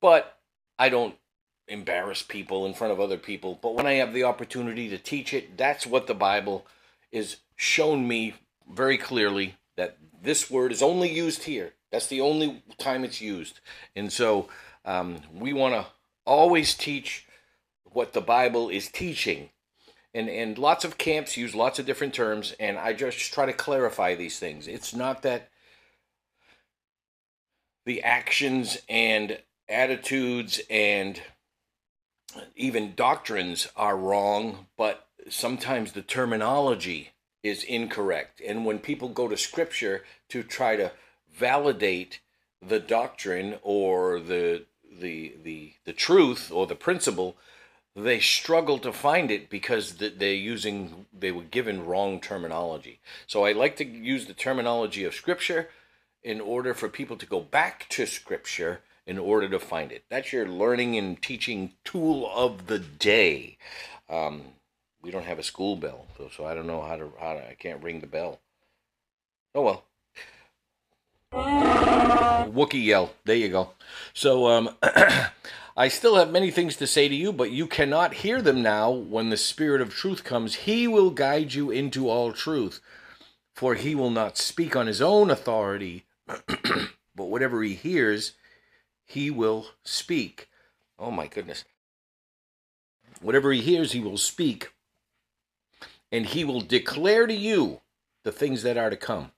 But 0.00 0.38
I 0.78 0.88
don't 0.88 1.16
embarrass 1.66 2.22
people 2.22 2.64
in 2.66 2.74
front 2.74 2.92
of 2.92 3.00
other 3.00 3.18
people. 3.18 3.58
But 3.60 3.74
when 3.74 3.86
I 3.86 3.94
have 3.94 4.14
the 4.14 4.24
opportunity 4.24 4.88
to 4.88 4.98
teach 4.98 5.34
it, 5.34 5.56
that's 5.56 5.86
what 5.86 6.06
the 6.06 6.14
Bible 6.14 6.66
is 7.10 7.38
shown 7.56 8.06
me 8.06 8.34
very 8.70 8.96
clearly 8.96 9.56
that 9.76 9.96
this 10.22 10.50
word 10.50 10.72
is 10.72 10.82
only 10.82 11.12
used 11.12 11.44
here. 11.44 11.72
That's 11.90 12.06
the 12.06 12.20
only 12.20 12.62
time 12.78 13.04
it's 13.04 13.20
used. 13.20 13.60
And 13.96 14.12
so 14.12 14.48
um, 14.84 15.20
we 15.32 15.52
want 15.52 15.74
to 15.74 15.86
always 16.28 16.74
teach 16.74 17.26
what 17.84 18.12
the 18.12 18.20
Bible 18.20 18.68
is 18.68 18.88
teaching. 18.88 19.48
And, 20.14 20.28
and 20.28 20.58
lots 20.58 20.84
of 20.84 20.98
camps 20.98 21.36
use 21.36 21.54
lots 21.54 21.78
of 21.78 21.86
different 21.86 22.14
terms, 22.14 22.54
and 22.60 22.78
I 22.78 22.92
just 22.92 23.32
try 23.32 23.46
to 23.46 23.52
clarify 23.52 24.14
these 24.14 24.38
things. 24.38 24.68
It's 24.68 24.94
not 24.94 25.22
that 25.22 25.48
the 27.84 28.02
actions 28.02 28.78
and 28.88 29.38
attitudes 29.68 30.60
and 30.70 31.20
even 32.56 32.94
doctrines 32.94 33.68
are 33.76 33.96
wrong, 33.96 34.66
but 34.76 35.08
sometimes 35.28 35.92
the 35.92 36.02
terminology 36.02 37.10
is 37.42 37.64
incorrect. 37.64 38.42
And 38.46 38.64
when 38.64 38.78
people 38.78 39.08
go 39.08 39.28
to 39.28 39.36
scripture 39.36 40.04
to 40.28 40.42
try 40.42 40.76
to 40.76 40.92
validate 41.32 42.20
the 42.66 42.80
doctrine 42.80 43.56
or 43.62 44.20
the 44.20 44.64
the 44.90 45.34
the 45.42 45.72
the 45.84 45.92
truth 45.92 46.50
or 46.52 46.66
the 46.66 46.74
principle, 46.74 47.36
they 47.94 48.20
struggle 48.20 48.78
to 48.78 48.92
find 48.92 49.30
it 49.30 49.50
because 49.50 49.94
they're 49.94 50.32
using 50.32 51.06
they 51.12 51.32
were 51.32 51.42
given 51.42 51.86
wrong 51.86 52.20
terminology. 52.20 53.00
So 53.26 53.44
I 53.44 53.52
like 53.52 53.76
to 53.76 53.84
use 53.84 54.26
the 54.26 54.34
terminology 54.34 55.04
of 55.04 55.14
scripture 55.14 55.68
in 56.22 56.40
order 56.40 56.74
for 56.74 56.88
people 56.88 57.16
to 57.16 57.26
go 57.26 57.40
back 57.40 57.86
to 57.90 58.06
scripture 58.06 58.80
in 59.06 59.18
order 59.18 59.48
to 59.48 59.58
find 59.58 59.90
it. 59.90 60.04
That's 60.10 60.32
your 60.32 60.46
learning 60.46 60.96
and 60.96 61.20
teaching 61.20 61.72
tool 61.84 62.30
of 62.34 62.66
the 62.66 62.78
day. 62.78 63.56
Um, 64.10 64.42
we 65.00 65.10
don't 65.10 65.24
have 65.24 65.38
a 65.38 65.42
school 65.42 65.76
bell, 65.76 66.06
so, 66.16 66.28
so 66.36 66.44
I 66.44 66.54
don't 66.54 66.66
know 66.66 66.82
how 66.82 66.96
to, 66.96 67.12
how 67.18 67.34
to, 67.34 67.50
I 67.50 67.54
can't 67.54 67.82
ring 67.82 68.00
the 68.00 68.06
bell. 68.06 68.40
Oh 69.54 69.62
well. 69.62 69.87
Wookie 71.32 72.84
yell. 72.84 73.14
There 73.24 73.36
you 73.36 73.48
go. 73.48 73.70
So 74.14 74.46
um, 74.48 74.70
I 75.76 75.88
still 75.88 76.16
have 76.16 76.30
many 76.30 76.50
things 76.50 76.76
to 76.76 76.86
say 76.86 77.08
to 77.08 77.14
you, 77.14 77.32
but 77.32 77.50
you 77.50 77.66
cannot 77.66 78.14
hear 78.14 78.42
them 78.42 78.62
now. 78.62 78.90
When 78.90 79.30
the 79.30 79.36
Spirit 79.36 79.80
of 79.80 79.94
truth 79.94 80.24
comes, 80.24 80.54
He 80.54 80.88
will 80.88 81.10
guide 81.10 81.54
you 81.54 81.70
into 81.70 82.08
all 82.08 82.32
truth, 82.32 82.80
for 83.54 83.74
He 83.74 83.94
will 83.94 84.10
not 84.10 84.36
speak 84.36 84.74
on 84.74 84.86
His 84.86 85.00
own 85.00 85.30
authority, 85.30 86.04
but 86.26 86.86
whatever 87.16 87.62
He 87.62 87.74
hears, 87.74 88.32
He 89.04 89.30
will 89.30 89.68
speak. 89.84 90.48
Oh 90.98 91.10
my 91.10 91.26
goodness. 91.26 91.64
Whatever 93.20 93.52
He 93.52 93.60
hears, 93.60 93.92
He 93.92 94.00
will 94.00 94.18
speak 94.18 94.72
and 96.10 96.26
he 96.26 96.44
will 96.44 96.60
declare 96.60 97.26
to 97.26 97.34
you 97.34 97.80
the 98.24 98.32
things 98.32 98.62
that 98.62 98.76
are 98.76 98.90
to 98.90 98.96
come. 98.96 99.32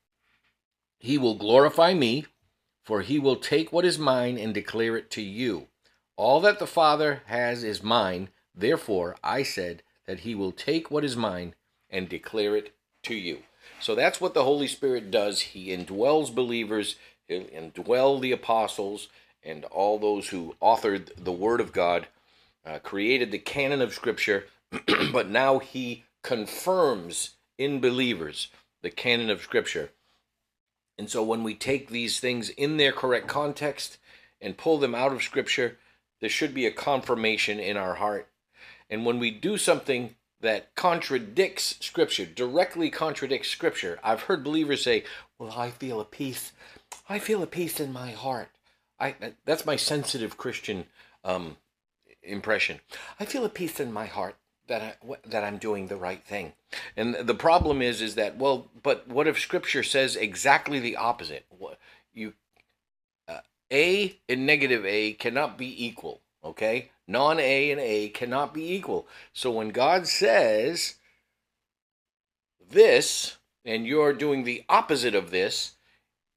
He 1.03 1.17
will 1.17 1.35
glorify 1.35 1.95
me, 1.95 2.27
for 2.85 3.01
he 3.01 3.19
will 3.19 3.37
take 3.37 3.73
what 3.73 3.87
is 3.87 3.99
mine 3.99 4.37
and 4.37 4.53
declare 4.53 4.99
it 4.99 5.11
to 5.13 5.23
you. 5.23 5.69
All 6.17 6.41
that 6.43 6.59
the 6.59 6.67
Father 6.67 7.23
has 7.25 7.65
is 7.65 7.83
mine. 7.83 8.29
Therefore, 8.55 9.17
I 9.25 9.43
said 9.43 9.83
that 10.07 10.21
he 10.21 10.35
will 10.35 10.53
take 10.53 10.91
what 10.91 11.03
is 11.03 11.17
mine 11.17 11.55
and 11.89 12.07
declare 12.07 12.55
it 12.55 12.75
to 13.05 13.15
you. 13.15 13.39
So 13.81 13.95
that's 13.95 14.21
what 14.21 14.35
the 14.35 14.45
Holy 14.45 14.67
Spirit 14.67 15.11
does. 15.11 15.41
He 15.41 15.75
indwells 15.75 16.35
believers, 16.35 16.97
indwell 17.31 18.21
the 18.21 18.33
apostles, 18.33 19.09
and 19.43 19.65
all 19.65 19.99
those 19.99 20.29
who 20.29 20.55
authored 20.61 21.13
the 21.17 21.33
Word 21.33 21.63
of 21.63 21.73
God, 21.73 22.09
uh, 22.67 22.79
created 22.79 23.31
the 23.31 23.39
canon 23.39 23.81
of 23.81 23.95
Scripture, 23.95 24.45
but 25.13 25.31
now 25.31 25.61
he 25.61 26.05
confirms 26.23 27.37
in 27.57 27.81
believers 27.81 28.49
the 28.83 28.91
canon 28.91 29.31
of 29.31 29.41
Scripture. 29.41 29.93
And 31.01 31.09
so 31.09 31.23
when 31.23 31.43
we 31.43 31.55
take 31.55 31.89
these 31.89 32.21
things 32.21 32.51
in 32.51 32.77
their 32.77 32.93
correct 32.93 33.27
context 33.27 33.97
and 34.39 34.59
pull 34.59 34.77
them 34.77 34.95
out 34.95 35.15
of 35.15 35.23
Scripture, 35.23 35.79
there 36.21 36.29
should 36.29 36.53
be 36.53 36.67
a 36.67 36.71
confirmation 36.71 37.59
in 37.59 37.79
our 37.79 37.95
heart. 37.95 38.29
And 38.91 39.07
when 39.07 39.19
we 39.19 39.31
do 39.31 39.57
something 39.57 40.17
that 40.43 40.75
contradicts 40.75 41.77
Scripture, 41.81 42.27
directly 42.27 42.91
contradicts 42.91 43.49
Scripture, 43.49 43.99
I've 44.05 44.25
heard 44.25 44.45
believers 44.45 44.85
say, 44.85 45.05
Well, 45.39 45.55
I 45.57 45.71
feel 45.71 46.03
a 46.03 46.05
peace. 46.05 46.53
I 47.09 47.19
feel 47.19 47.43
a 47.43 47.47
peace 47.47 47.81
in 47.81 47.95
my 47.95 48.11
heart. 48.11 48.51
I, 48.99 49.15
that's 49.47 49.65
my 49.65 49.77
sensitive 49.77 50.37
Christian 50.37 50.85
um, 51.25 51.57
impression. 52.23 52.81
I 53.19 53.25
feel 53.25 53.47
a 53.47 53.49
peace 53.49 53.81
in 53.81 53.91
my 53.91 54.05
heart 54.05 54.37
that 54.71 54.83
I, 54.83 55.17
that 55.27 55.45
I'm 55.45 55.59
doing 55.59 55.89
the 55.89 55.97
right 55.97 56.23
thing. 56.23 56.53
And 56.97 57.15
the 57.15 57.35
problem 57.35 57.83
is 57.83 58.01
is 58.01 58.15
that 58.15 58.39
well, 58.39 58.69
but 58.83 59.07
what 59.09 59.27
if 59.27 59.39
scripture 59.39 59.83
says 59.83 60.17
exactly 60.17 60.79
the 60.79 60.97
opposite? 60.97 61.45
You 62.15 62.35
uh, 63.29 63.41
A 63.73 64.17
and 64.29 64.47
negative 64.47 64.87
A 64.87 65.13
cannot 65.13 65.59
be 65.59 65.85
equal, 65.85 66.21
okay? 66.45 66.93
Non-A 67.09 67.73
and 67.73 67.81
A 67.81 68.09
cannot 68.11 68.55
be 68.55 68.73
equal. 68.73 69.09
So 69.33 69.51
when 69.51 69.71
God 69.71 70.07
says 70.07 70.95
this 72.71 73.39
and 73.65 73.85
you're 73.85 74.13
doing 74.13 74.45
the 74.45 74.63
opposite 74.69 75.17
of 75.17 75.33
this, 75.33 75.73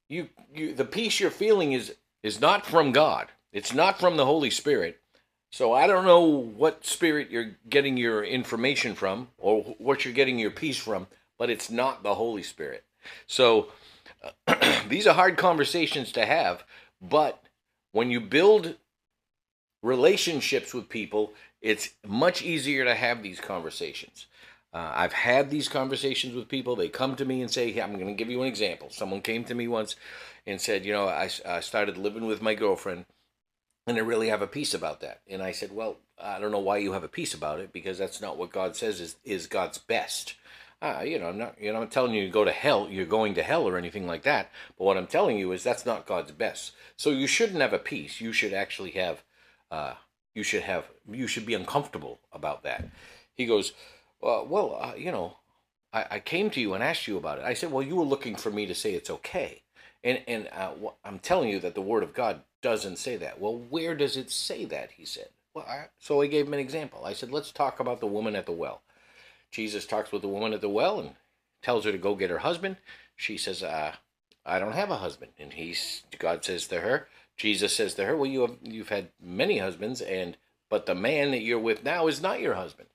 you 0.10 0.30
you 0.54 0.74
the 0.74 0.86
peace 0.86 1.20
you're 1.20 1.30
feeling 1.30 1.74
is 1.74 1.94
is 2.24 2.42
not 2.42 2.66
from 2.66 2.92
God. 2.92 3.28
It's 3.52 3.76
not 3.76 4.00
from 4.00 4.18
the 4.18 4.26
Holy 4.26 4.50
Spirit. 4.50 5.00
So 5.54 5.72
I 5.72 5.86
don't 5.86 6.06
know 6.06 6.24
what 6.24 6.84
spirit 6.84 7.30
you're 7.30 7.52
getting 7.70 7.96
your 7.96 8.24
information 8.24 8.96
from 8.96 9.28
or 9.38 9.62
what 9.78 10.04
you're 10.04 10.12
getting 10.12 10.40
your 10.40 10.50
peace 10.50 10.78
from, 10.78 11.06
but 11.38 11.52
it's 11.52 11.70
not 11.70 12.02
the 12.02 12.16
Holy 12.16 12.42
Spirit. 12.42 12.84
So 13.28 13.68
these 14.90 15.06
are 15.06 15.14
hard 15.14 15.38
conversations 15.38 16.12
to 16.14 16.26
have, 16.26 16.64
but 17.00 17.44
when 17.92 18.10
you 18.10 18.20
build 18.20 18.78
relationships 19.84 20.74
with 20.74 20.90
people, 20.90 21.34
it's 21.62 21.92
much 22.04 22.42
easier 22.42 22.84
to 22.84 22.96
have 22.96 23.22
these 23.22 23.40
conversations. 23.40 24.26
Uh, 24.74 24.92
I've 24.96 25.14
had 25.14 25.52
these 25.52 25.70
conversations 25.70 26.34
with 26.34 26.48
people. 26.48 26.76
They 26.76 26.90
come 26.90 27.16
to 27.18 27.26
me 27.26 27.44
and 27.44 27.52
say, 27.52 27.72
hey, 27.72 27.84
I'm 27.84 27.94
going 27.94 28.08
to 28.08 28.14
give 28.14 28.32
you 28.32 28.42
an 28.42 28.48
example. 28.48 28.90
Someone 28.90 29.22
came 29.22 29.44
to 29.44 29.54
me 29.54 29.68
once 29.68 29.98
and 30.48 30.60
said, 30.60 30.84
You 30.84 30.94
know, 30.94 31.08
I, 31.08 31.30
I 31.46 31.60
started 31.60 31.98
living 31.98 32.26
with 32.26 32.42
my 32.42 32.56
girlfriend 32.56 33.06
and 33.86 33.98
I 33.98 34.02
really 34.02 34.30
have 34.30 34.42
a 34.42 34.48
peace 34.48 34.74
about 34.74 35.02
that. 35.02 35.22
And 35.28 35.42
I 35.42 35.52
said, 35.52 35.72
well, 35.72 35.98
I 36.22 36.40
don't 36.40 36.52
know 36.52 36.60
why 36.60 36.78
you 36.78 36.94
have 36.94 37.04
a 37.04 37.10
peace 37.10 37.34
about 37.34 37.60
it 37.60 37.74
because 37.74 37.98
that's 37.98 38.22
not 38.22 38.38
what 38.38 38.52
God 38.52 38.76
says 38.76 39.02
is 39.02 39.16
is 39.24 39.48
God's 39.48 39.78
best. 39.78 40.36
Uh, 40.82 41.02
you 41.06 41.18
know, 41.18 41.30
I'm 41.30 41.38
not, 41.38 41.56
you 41.62 41.72
know, 41.72 41.82
I'm 41.82 41.88
telling 41.88 42.14
you 42.14 42.26
to 42.26 42.32
go 42.32 42.44
to 42.44 42.52
hell. 42.52 42.90
You're 42.90 43.06
going 43.06 43.36
to 43.36 43.44
hell 43.44 43.66
or 43.66 43.78
anything 43.78 44.06
like 44.06 44.24
that. 44.24 44.52
But 44.78 44.84
what 44.84 44.98
I'm 44.98 45.08
telling 45.08 45.38
you 45.38 45.54
is 45.54 45.64
that's 45.64 45.86
not 45.86 46.06
God's 46.06 46.32
best. 46.34 46.74
So 46.98 47.10
you 47.10 47.26
shouldn't 47.26 47.62
have 47.62 47.72
a 47.72 47.80
peace. 47.80 48.20
You 48.20 48.34
should 48.34 48.54
actually 48.54 48.92
have, 48.92 49.24
uh, 49.72 49.94
you 50.36 50.44
should 50.44 50.64
have, 50.64 50.86
you 51.10 51.26
should 51.26 51.46
be 51.46 51.54
uncomfortable 51.54 52.20
about 52.34 52.64
that. 52.64 52.90
He 53.34 53.46
goes, 53.46 53.72
uh, 54.22 54.44
well, 54.46 54.78
uh, 54.82 54.96
you 54.98 55.12
know, 55.12 55.38
I, 55.94 56.06
I 56.12 56.20
came 56.20 56.50
to 56.50 56.60
you 56.60 56.74
and 56.74 56.84
asked 56.84 57.08
you 57.08 57.16
about 57.18 57.40
it. 57.40 57.46
I 57.46 57.54
said, 57.54 57.72
well, 57.72 57.84
you 57.84 57.96
were 57.96 58.04
looking 58.04 58.36
for 58.36 58.52
me 58.52 58.66
to 58.66 58.76
say 58.76 58.94
it's 58.94 59.10
okay. 59.10 59.62
And 60.04 60.22
and 60.28 60.50
uh, 60.52 60.72
I'm 61.06 61.20
telling 61.20 61.50
you 61.50 61.62
that 61.62 61.76
the 61.76 61.82
Word 61.82 62.04
of 62.04 62.14
God 62.14 62.42
doesn't 62.64 62.98
say 62.98 63.18
that. 63.18 63.40
Well, 63.40 63.56
where 63.70 63.94
does 63.94 64.18
it 64.18 64.32
say 64.32 64.66
that? 64.66 64.92
He 64.98 65.06
said. 65.06 65.28
Well, 65.54 65.66
I, 65.70 65.86
so 66.00 66.22
I 66.22 66.28
gave 66.28 66.48
him 66.48 66.54
an 66.54 66.60
example. 66.60 67.06
I 67.06 67.14
said, 67.14 67.32
let's 67.32 67.52
talk 67.52 67.80
about 67.80 68.00
the 68.00 68.08
woman 68.08 68.36
at 68.36 68.48
the 68.48 68.52
well. 68.52 68.82
Jesus 69.52 69.86
talks 69.86 70.12
with 70.12 70.24
the 70.24 70.28
woman 70.28 70.54
at 70.54 70.62
the 70.62 70.70
well 70.70 71.00
and 71.00 71.12
tells 71.62 71.86
her 71.86 71.92
to 71.92 71.98
go 72.00 72.16
get 72.16 72.32
her 72.32 72.40
husband. 72.40 72.78
She 73.16 73.38
says, 73.38 73.62
uh, 73.62 73.94
I 74.46 74.60
don't 74.60 74.74
have 74.74 74.90
a 74.90 74.98
husband. 74.98 75.32
And 75.38 75.54
he's 75.54 76.04
God 76.18 76.44
says 76.44 76.68
to 76.68 76.82
her, 76.82 77.08
Jesus 77.38 77.76
says 77.76 77.94
to 77.96 78.06
her, 78.06 78.16
Well, 78.16 78.30
you 78.30 78.42
have 78.42 78.58
you've 78.62 78.90
had 78.90 79.10
many 79.22 79.60
husbands, 79.60 80.02
and 80.02 80.38
but 80.70 80.86
the 80.86 80.96
man 80.96 81.32
that 81.32 81.42
you're 81.42 81.60
with 81.60 81.84
now 81.84 82.08
is 82.08 82.22
not 82.22 82.42
your 82.42 82.56
husband. 82.56 82.90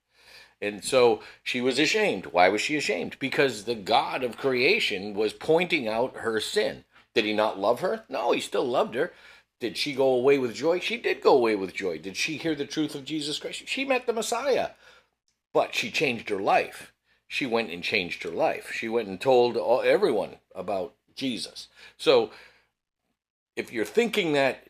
And 0.60 0.84
so 0.84 1.20
she 1.42 1.60
was 1.60 1.78
ashamed. 1.78 2.26
Why 2.26 2.48
was 2.48 2.60
she 2.60 2.76
ashamed? 2.76 3.16
Because 3.20 3.64
the 3.64 3.76
God 3.76 4.24
of 4.24 4.36
creation 4.36 5.14
was 5.14 5.32
pointing 5.32 5.86
out 5.86 6.16
her 6.16 6.40
sin. 6.40 6.84
Did 7.14 7.24
he 7.24 7.32
not 7.32 7.58
love 7.58 7.80
her? 7.80 8.04
No, 8.08 8.32
he 8.32 8.40
still 8.40 8.66
loved 8.66 8.94
her. 8.94 9.12
Did 9.60 9.76
she 9.76 9.94
go 9.94 10.10
away 10.10 10.38
with 10.38 10.54
joy? 10.54 10.78
She 10.78 10.96
did 10.96 11.20
go 11.20 11.34
away 11.34 11.56
with 11.56 11.74
joy. 11.74 11.98
Did 11.98 12.16
she 12.16 12.36
hear 12.36 12.54
the 12.54 12.66
truth 12.66 12.94
of 12.94 13.04
Jesus 13.04 13.38
Christ? 13.38 13.66
She 13.66 13.84
met 13.84 14.06
the 14.06 14.12
Messiah, 14.12 14.70
but 15.52 15.74
she 15.74 15.90
changed 15.90 16.28
her 16.28 16.40
life. 16.40 16.92
She 17.26 17.44
went 17.44 17.70
and 17.70 17.82
changed 17.82 18.22
her 18.22 18.30
life. 18.30 18.70
She 18.72 18.88
went 18.88 19.08
and 19.08 19.20
told 19.20 19.56
all, 19.56 19.82
everyone 19.82 20.36
about 20.54 20.94
Jesus. 21.14 21.68
So 21.96 22.30
if 23.56 23.72
you're 23.72 23.84
thinking 23.84 24.32
that 24.32 24.68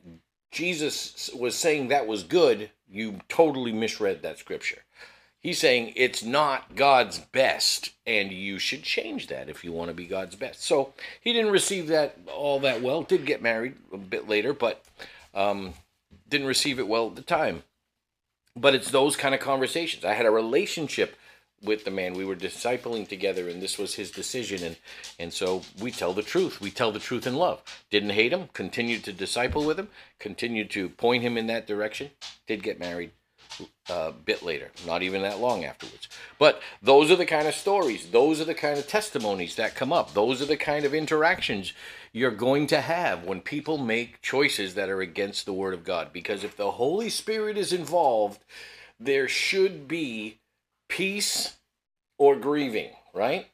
Jesus 0.51 1.31
was 1.35 1.55
saying 1.55 1.89
that 1.89 2.07
was 2.07 2.23
good, 2.23 2.71
you 2.89 3.21
totally 3.29 3.73
misread 3.73 4.23
that 4.23 4.39
scripture. 4.39 4.83
He's 5.49 5.61
saying 5.61 5.95
it's 5.97 6.23
not 6.23 6.77
God's 6.77 7.21
best, 7.21 7.93
and 8.07 8.31
you 8.31 8.59
should 8.59 8.83
change 8.83 9.29
that 9.29 9.49
if 9.49 9.65
you 9.65 9.73
want 9.73 9.89
to 9.89 9.95
be 9.95 10.05
God's 10.05 10.37
best. 10.37 10.63
So 10.63 10.93
he 11.23 11.33
didn't 11.33 11.53
receive 11.53 11.87
that 11.87 12.19
all 12.31 12.61
that 12.61 12.83
well. 12.83 13.01
Did 13.01 13.25
get 13.25 13.41
married 13.41 13.77
a 13.91 13.97
bit 13.97 14.29
later, 14.29 14.53
but 14.53 14.85
um, 15.33 15.73
didn't 16.29 16.49
receive 16.49 16.79
it 16.79 16.87
well 16.87 17.07
at 17.07 17.17
the 17.17 17.23
time. 17.23 17.63
But 18.55 18.75
it's 18.75 18.91
those 18.91 19.17
kind 19.17 19.35
of 19.35 19.41
conversations. 19.41 20.05
I 20.05 20.13
had 20.13 20.27
a 20.27 20.31
relationship 20.31 21.17
with 21.63 21.87
the 21.87 21.91
man. 21.91 22.13
We 22.13 22.27
were 22.27 22.37
discipling 22.37 23.09
together, 23.09 23.49
and 23.49 23.63
this 23.63 23.79
was 23.79 23.95
his 23.95 24.11
decision. 24.11 24.63
And 24.63 24.77
and 25.19 25.33
so 25.33 25.63
we 25.81 25.91
tell 25.91 26.13
the 26.13 26.23
truth. 26.23 26.61
We 26.61 26.71
tell 26.71 26.93
the 26.93 26.99
truth 26.99 27.27
in 27.27 27.37
love. 27.37 27.63
Didn't 27.91 28.11
hate 28.11 28.35
him. 28.35 28.51
Continued 28.53 29.03
to 29.05 29.15
disciple 29.15 29.65
with 29.65 29.79
him. 29.79 29.89
Continued 30.19 30.69
to 30.73 30.91
point 30.91 31.23
him 31.23 31.39
in 31.39 31.47
that 31.47 31.67
direction. 31.67 32.11
Did 32.47 32.63
get 32.63 32.79
married 32.79 33.13
a 33.89 34.13
bit 34.13 34.43
later, 34.43 34.71
not 34.87 35.03
even 35.03 35.23
that 35.23 35.41
long 35.41 35.65
afterwards. 35.65 36.09
But 36.39 36.61
those 36.83 37.11
are 37.11 37.17
the 37.17 37.27
kind 37.27 37.49
of 37.49 37.55
stories, 37.55 38.11
those 38.11 38.41
are 38.41 38.45
the 38.45 38.55
kind 38.55 38.79
of 38.79 38.87
testimonies 38.87 39.57
that 39.57 39.75
come 39.75 39.93
up, 39.93 40.15
those 40.15 40.43
are 40.43 40.47
the 40.47 40.57
kind 40.57 40.85
of 40.85 40.95
interactions 40.95 41.73
you're 42.13 42.31
going 42.31 42.67
to 42.69 42.81
have 42.81 43.25
when 43.25 43.41
people 43.41 43.79
make 43.79 44.23
choices 44.23 44.75
that 44.75 44.89
are 44.89 45.01
against 45.01 45.47
the 45.47 45.53
Word 45.53 45.75
of 45.75 45.85
God. 45.85 46.13
Because 46.13 46.45
if 46.45 46.57
the 46.57 46.73
Holy 46.73 47.11
Spirit 47.11 47.57
is 47.57 47.73
involved, 47.73 48.45
there 48.99 49.29
should 49.29 49.87
be 49.87 50.39
peace 50.89 51.57
or 52.19 52.37
grieving, 52.37 52.91
right? 53.15 53.47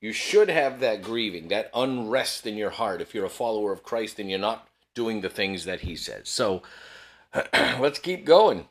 You 0.00 0.12
should 0.12 0.48
have 0.48 0.80
that 0.80 1.02
grieving, 1.02 1.48
that 1.48 1.70
unrest 1.74 2.46
in 2.46 2.56
your 2.56 2.70
heart 2.70 3.00
if 3.00 3.14
you're 3.14 3.24
a 3.24 3.30
follower 3.30 3.72
of 3.72 3.82
Christ 3.82 4.18
and 4.18 4.30
you're 4.30 4.38
not 4.38 4.68
doing 4.94 5.20
the 5.20 5.30
things 5.30 5.64
that 5.64 5.80
He 5.80 5.96
says. 5.96 6.28
So 6.28 6.62
let's 7.52 7.98
keep 7.98 8.24
going. 8.24 8.68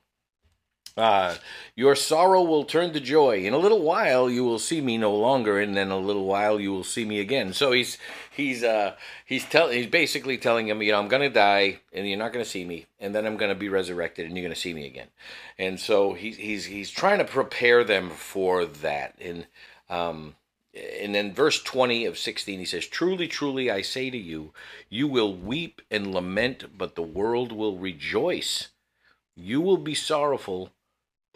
Uh, 0.98 1.36
your 1.76 1.96
sorrow 1.96 2.42
will 2.42 2.64
turn 2.64 2.92
to 2.92 3.00
joy. 3.00 3.44
In 3.46 3.54
a 3.54 3.58
little 3.60 3.82
while 3.82 4.32
you 4.32 4.44
will 4.44 4.58
see 4.58 4.82
me 4.82 4.98
no 4.98 5.16
longer, 5.16 5.60
and 5.60 5.78
then 5.78 5.92
a 5.92 5.98
little 5.98 6.26
while 6.26 6.60
you 6.60 6.72
will 6.72 6.84
see 6.84 7.06
me 7.06 7.20
again. 7.20 7.54
So 7.54 7.72
he's 7.72 8.00
he's 8.32 8.64
uh 8.64 8.96
he's 9.24 9.46
tell 9.46 9.70
he's 9.70 9.86
basically 9.86 10.40
telling 10.40 10.68
him, 10.68 10.82
you 10.82 10.92
know, 10.92 11.00
I'm 11.00 11.08
gonna 11.08 11.30
die, 11.30 11.82
and 11.94 12.10
you're 12.10 12.18
not 12.18 12.34
gonna 12.34 12.46
see 12.46 12.66
me, 12.66 12.88
and 13.00 13.14
then 13.14 13.28
I'm 13.28 13.38
gonna 13.38 13.54
be 13.54 13.70
resurrected, 13.70 14.26
and 14.26 14.36
you're 14.36 14.46
gonna 14.46 14.56
see 14.56 14.74
me 14.74 14.88
again. 14.88 15.08
And 15.60 15.80
so 15.80 16.14
he's 16.14 16.38
he's 16.38 16.66
he's 16.66 16.90
trying 16.90 17.20
to 17.20 17.26
prepare 17.26 17.84
them 17.84 18.10
for 18.10 18.66
that. 18.66 19.14
And 19.22 19.46
um 19.92 20.36
and 20.74 21.14
then 21.14 21.34
verse 21.34 21.62
20 21.62 22.06
of 22.06 22.18
16 22.18 22.60
he 22.60 22.66
says 22.66 22.86
truly 22.86 23.28
truly 23.28 23.72
i 23.72 23.82
say 23.82 24.12
to 24.12 24.18
you 24.18 24.54
you 24.90 25.08
will 25.08 25.34
weep 25.34 25.82
and 25.90 26.14
lament 26.14 26.78
but 26.78 26.94
the 26.94 27.02
world 27.02 27.52
will 27.52 27.78
rejoice 27.78 28.68
you 29.36 29.60
will 29.60 29.78
be 29.78 29.96
sorrowful 29.96 30.72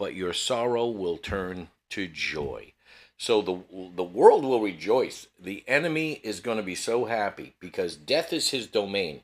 but 0.02 0.16
your 0.16 0.32
sorrow 0.32 0.88
will 0.88 1.16
turn 1.16 1.68
to 1.88 2.08
joy. 2.08 2.72
So 3.16 3.40
the 3.40 3.62
the 3.94 4.02
world 4.02 4.44
will 4.44 4.60
rejoice. 4.60 5.28
The 5.38 5.62
enemy 5.68 6.14
is 6.24 6.40
going 6.40 6.56
to 6.56 6.62
be 6.64 6.74
so 6.74 7.04
happy 7.04 7.54
because 7.60 7.94
death 7.94 8.32
is 8.32 8.50
his 8.50 8.66
domain. 8.66 9.20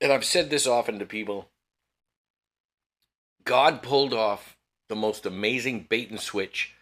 And 0.00 0.12
I've 0.12 0.24
said 0.24 0.48
this 0.48 0.64
often 0.64 1.00
to 1.00 1.06
people. 1.06 1.48
God 3.42 3.82
pulled 3.82 4.14
off 4.14 4.56
the 4.88 4.94
most 4.94 5.26
amazing 5.26 5.86
bait 5.88 6.08
and 6.08 6.20
switch 6.20 6.72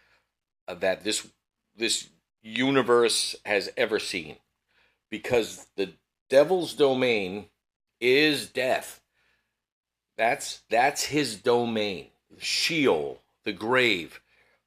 that 0.67 1.03
this 1.03 1.27
this 1.75 2.09
universe 2.43 3.35
has 3.43 3.71
ever 3.75 3.97
seen 3.97 4.35
because 5.09 5.65
the 5.75 5.93
devil's 6.29 6.75
domain 6.75 7.47
is 7.99 8.47
death. 8.47 9.01
That's 10.15 10.61
that's 10.69 11.05
his 11.05 11.35
domain. 11.35 12.09
Sheol, 12.37 13.21
the 13.43 13.53
grave, 13.53 14.21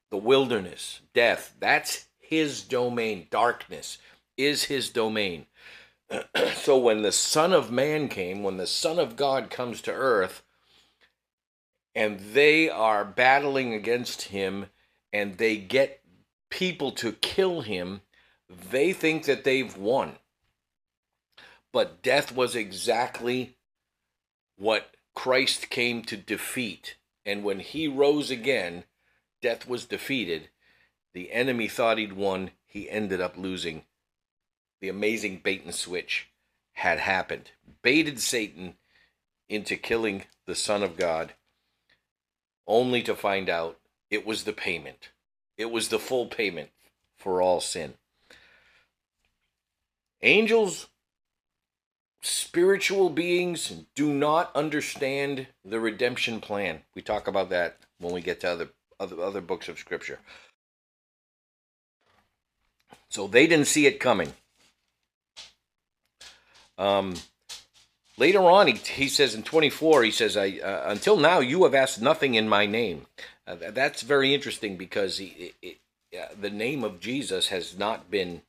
the 0.09 0.17
wilderness, 0.17 1.01
death. 1.13 1.55
That's 1.59 2.05
his 2.19 2.61
domain. 2.61 3.27
Darkness 3.29 3.97
is 4.37 4.65
his 4.65 4.89
domain. 4.89 5.45
so 6.55 6.77
when 6.77 7.01
the 7.01 7.11
Son 7.11 7.53
of 7.53 7.71
Man 7.71 8.09
came, 8.09 8.43
when 8.43 8.57
the 8.57 8.67
Son 8.67 8.99
of 8.99 9.15
God 9.15 9.49
comes 9.49 9.81
to 9.81 9.91
earth, 9.91 10.43
and 11.95 12.19
they 12.33 12.69
are 12.69 13.05
battling 13.05 13.73
against 13.73 14.23
him 14.23 14.67
and 15.11 15.37
they 15.37 15.57
get 15.57 16.01
people 16.49 16.91
to 16.91 17.11
kill 17.11 17.61
him, 17.61 18.01
they 18.71 18.93
think 18.93 19.25
that 19.25 19.43
they've 19.43 19.77
won. 19.77 20.13
But 21.71 22.01
death 22.01 22.31
was 22.31 22.55
exactly 22.55 23.55
what 24.57 24.95
Christ 25.15 25.69
came 25.69 26.03
to 26.03 26.17
defeat. 26.17 26.95
And 27.25 27.43
when 27.43 27.59
he 27.59 27.87
rose 27.87 28.29
again, 28.29 28.83
death 29.41 29.67
was 29.67 29.85
defeated. 29.85 30.49
The 31.13 31.31
enemy 31.31 31.67
thought 31.67 31.97
he'd 31.97 32.13
won. 32.13 32.51
He 32.65 32.89
ended 32.89 33.21
up 33.21 33.37
losing. 33.37 33.83
The 34.81 34.89
amazing 34.89 35.41
bait 35.43 35.63
and 35.63 35.73
switch 35.73 36.27
had 36.73 36.99
happened. 36.99 37.51
Baited 37.81 38.19
Satan 38.19 38.75
into 39.47 39.77
killing 39.77 40.23
the 40.45 40.55
Son 40.55 40.83
of 40.83 40.97
God, 40.97 41.33
only 42.67 43.01
to 43.03 43.15
find 43.15 43.49
out 43.49 43.79
it 44.09 44.25
was 44.25 44.43
the 44.43 44.53
payment. 44.53 45.09
It 45.57 45.71
was 45.71 45.89
the 45.89 45.99
full 45.99 46.25
payment 46.25 46.69
for 47.15 47.41
all 47.41 47.61
sin. 47.61 47.93
Angels 50.21 50.87
spiritual 52.23 53.09
beings 53.09 53.73
do 53.95 54.11
not 54.11 54.55
understand 54.55 55.47
the 55.63 55.79
redemption 55.79 56.39
plan. 56.39 56.81
We 56.95 57.01
talk 57.01 57.27
about 57.27 57.49
that 57.49 57.77
when 57.99 58.13
we 58.13 58.21
get 58.21 58.39
to 58.41 58.51
other 58.51 58.69
other, 58.99 59.21
other 59.21 59.41
books 59.41 59.67
of 59.67 59.77
scripture. 59.77 60.19
So 63.09 63.27
they 63.27 63.45
didn't 63.45 63.67
see 63.67 63.85
it 63.85 63.99
coming. 63.99 64.33
Um, 66.77 67.15
later 68.17 68.41
on, 68.41 68.67
he, 68.67 68.73
he 68.73 69.07
says 69.07 69.35
in 69.35 69.43
24, 69.43 70.03
he 70.03 70.11
says, 70.11 70.37
I, 70.37 70.59
uh, 70.63 70.83
Until 70.87 71.17
now, 71.17 71.39
you 71.39 71.63
have 71.63 71.75
asked 71.75 72.01
nothing 72.01 72.35
in 72.35 72.49
my 72.49 72.65
name. 72.65 73.05
Uh, 73.45 73.55
that's 73.71 74.01
very 74.01 74.33
interesting 74.33 74.77
because 74.77 75.17
he, 75.17 75.53
it, 75.61 75.77
it, 76.11 76.17
uh, 76.17 76.33
the 76.39 76.49
name 76.49 76.83
of 76.83 76.99
Jesus 76.99 77.49
has 77.49 77.77
not 77.77 78.09
been 78.09 78.41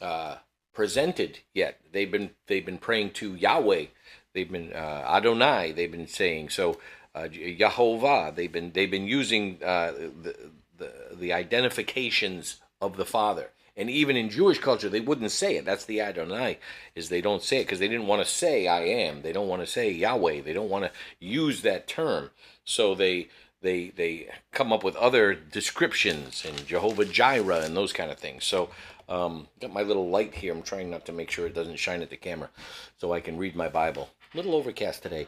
uh, 0.00 0.36
presented 0.72 1.40
yet. 1.54 1.80
They've 1.92 2.10
been 2.10 2.30
they've 2.46 2.66
been 2.66 2.78
praying 2.78 3.10
to 3.12 3.34
Yahweh. 3.34 3.86
They've 4.32 4.50
been 4.50 4.72
uh, 4.72 5.04
Adonai. 5.06 5.72
They've 5.72 5.90
been 5.90 6.08
saying 6.08 6.50
so. 6.50 6.78
Uh, 7.14 7.28
Yehovah. 7.28 8.34
They've 8.34 8.50
been 8.50 8.72
they've 8.72 8.90
been 8.90 9.06
using 9.06 9.58
uh, 9.62 9.92
the, 9.92 10.34
the 10.78 10.92
the 11.14 11.32
identifications 11.32 12.56
of 12.80 12.96
the 12.96 13.04
Father. 13.04 13.50
And 13.76 13.88
even 13.88 14.16
in 14.16 14.28
Jewish 14.28 14.58
culture, 14.58 14.90
they 14.90 15.00
wouldn't 15.00 15.30
say 15.30 15.56
it. 15.56 15.64
That's 15.64 15.86
the 15.86 16.00
Adonai, 16.00 16.58
is 16.94 17.08
they 17.08 17.22
don't 17.22 17.42
say 17.42 17.60
it 17.60 17.64
because 17.64 17.78
they 17.78 17.88
didn't 17.88 18.06
want 18.06 18.22
to 18.22 18.30
say 18.30 18.66
I 18.66 18.82
am. 18.82 19.22
They 19.22 19.32
don't 19.32 19.48
want 19.48 19.62
to 19.62 19.66
say 19.66 19.90
Yahweh. 19.90 20.42
They 20.42 20.52
don't 20.52 20.68
want 20.68 20.84
to 20.84 20.90
use 21.18 21.62
that 21.62 21.88
term. 21.88 22.30
So 22.64 22.94
they 22.94 23.28
they 23.62 23.88
they 23.90 24.28
come 24.50 24.72
up 24.72 24.84
with 24.84 24.96
other 24.96 25.34
descriptions 25.34 26.44
and 26.46 26.66
Jehovah 26.66 27.06
Jireh 27.06 27.62
and 27.62 27.74
those 27.74 27.92
kind 27.94 28.10
of 28.10 28.18
things. 28.18 28.44
So 28.44 28.68
um, 29.12 29.46
got 29.60 29.74
my 29.74 29.82
little 29.82 30.08
light 30.08 30.34
here. 30.34 30.54
I'm 30.54 30.62
trying 30.62 30.88
not 30.88 31.04
to 31.04 31.12
make 31.12 31.30
sure 31.30 31.46
it 31.46 31.54
doesn't 31.54 31.78
shine 31.78 32.00
at 32.00 32.08
the 32.08 32.16
camera 32.16 32.48
so 32.96 33.12
I 33.12 33.20
can 33.20 33.36
read 33.36 33.54
my 33.54 33.68
Bible. 33.68 34.08
A 34.32 34.36
little 34.38 34.54
overcast 34.54 35.02
today. 35.02 35.26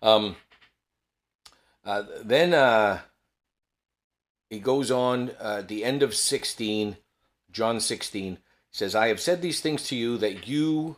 Um, 0.00 0.36
uh, 1.84 2.04
then 2.24 2.54
uh, 2.54 3.00
he 4.48 4.58
goes 4.58 4.90
on, 4.90 5.32
uh, 5.38 5.60
the 5.60 5.84
end 5.84 6.02
of 6.02 6.14
16, 6.14 6.96
John 7.52 7.78
16, 7.78 8.38
says, 8.70 8.94
I 8.94 9.08
have 9.08 9.20
said 9.20 9.42
these 9.42 9.60
things 9.60 9.86
to 9.88 9.96
you 9.96 10.16
that 10.16 10.48
you, 10.48 10.96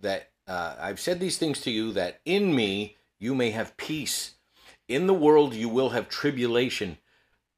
that 0.00 0.28
uh, 0.46 0.74
I've 0.78 1.00
said 1.00 1.18
these 1.18 1.38
things 1.38 1.62
to 1.62 1.70
you 1.70 1.92
that 1.92 2.20
in 2.26 2.54
me 2.54 2.98
you 3.18 3.34
may 3.34 3.52
have 3.52 3.78
peace. 3.78 4.34
In 4.86 5.06
the 5.06 5.14
world 5.14 5.54
you 5.54 5.70
will 5.70 5.90
have 5.90 6.10
tribulation, 6.10 6.98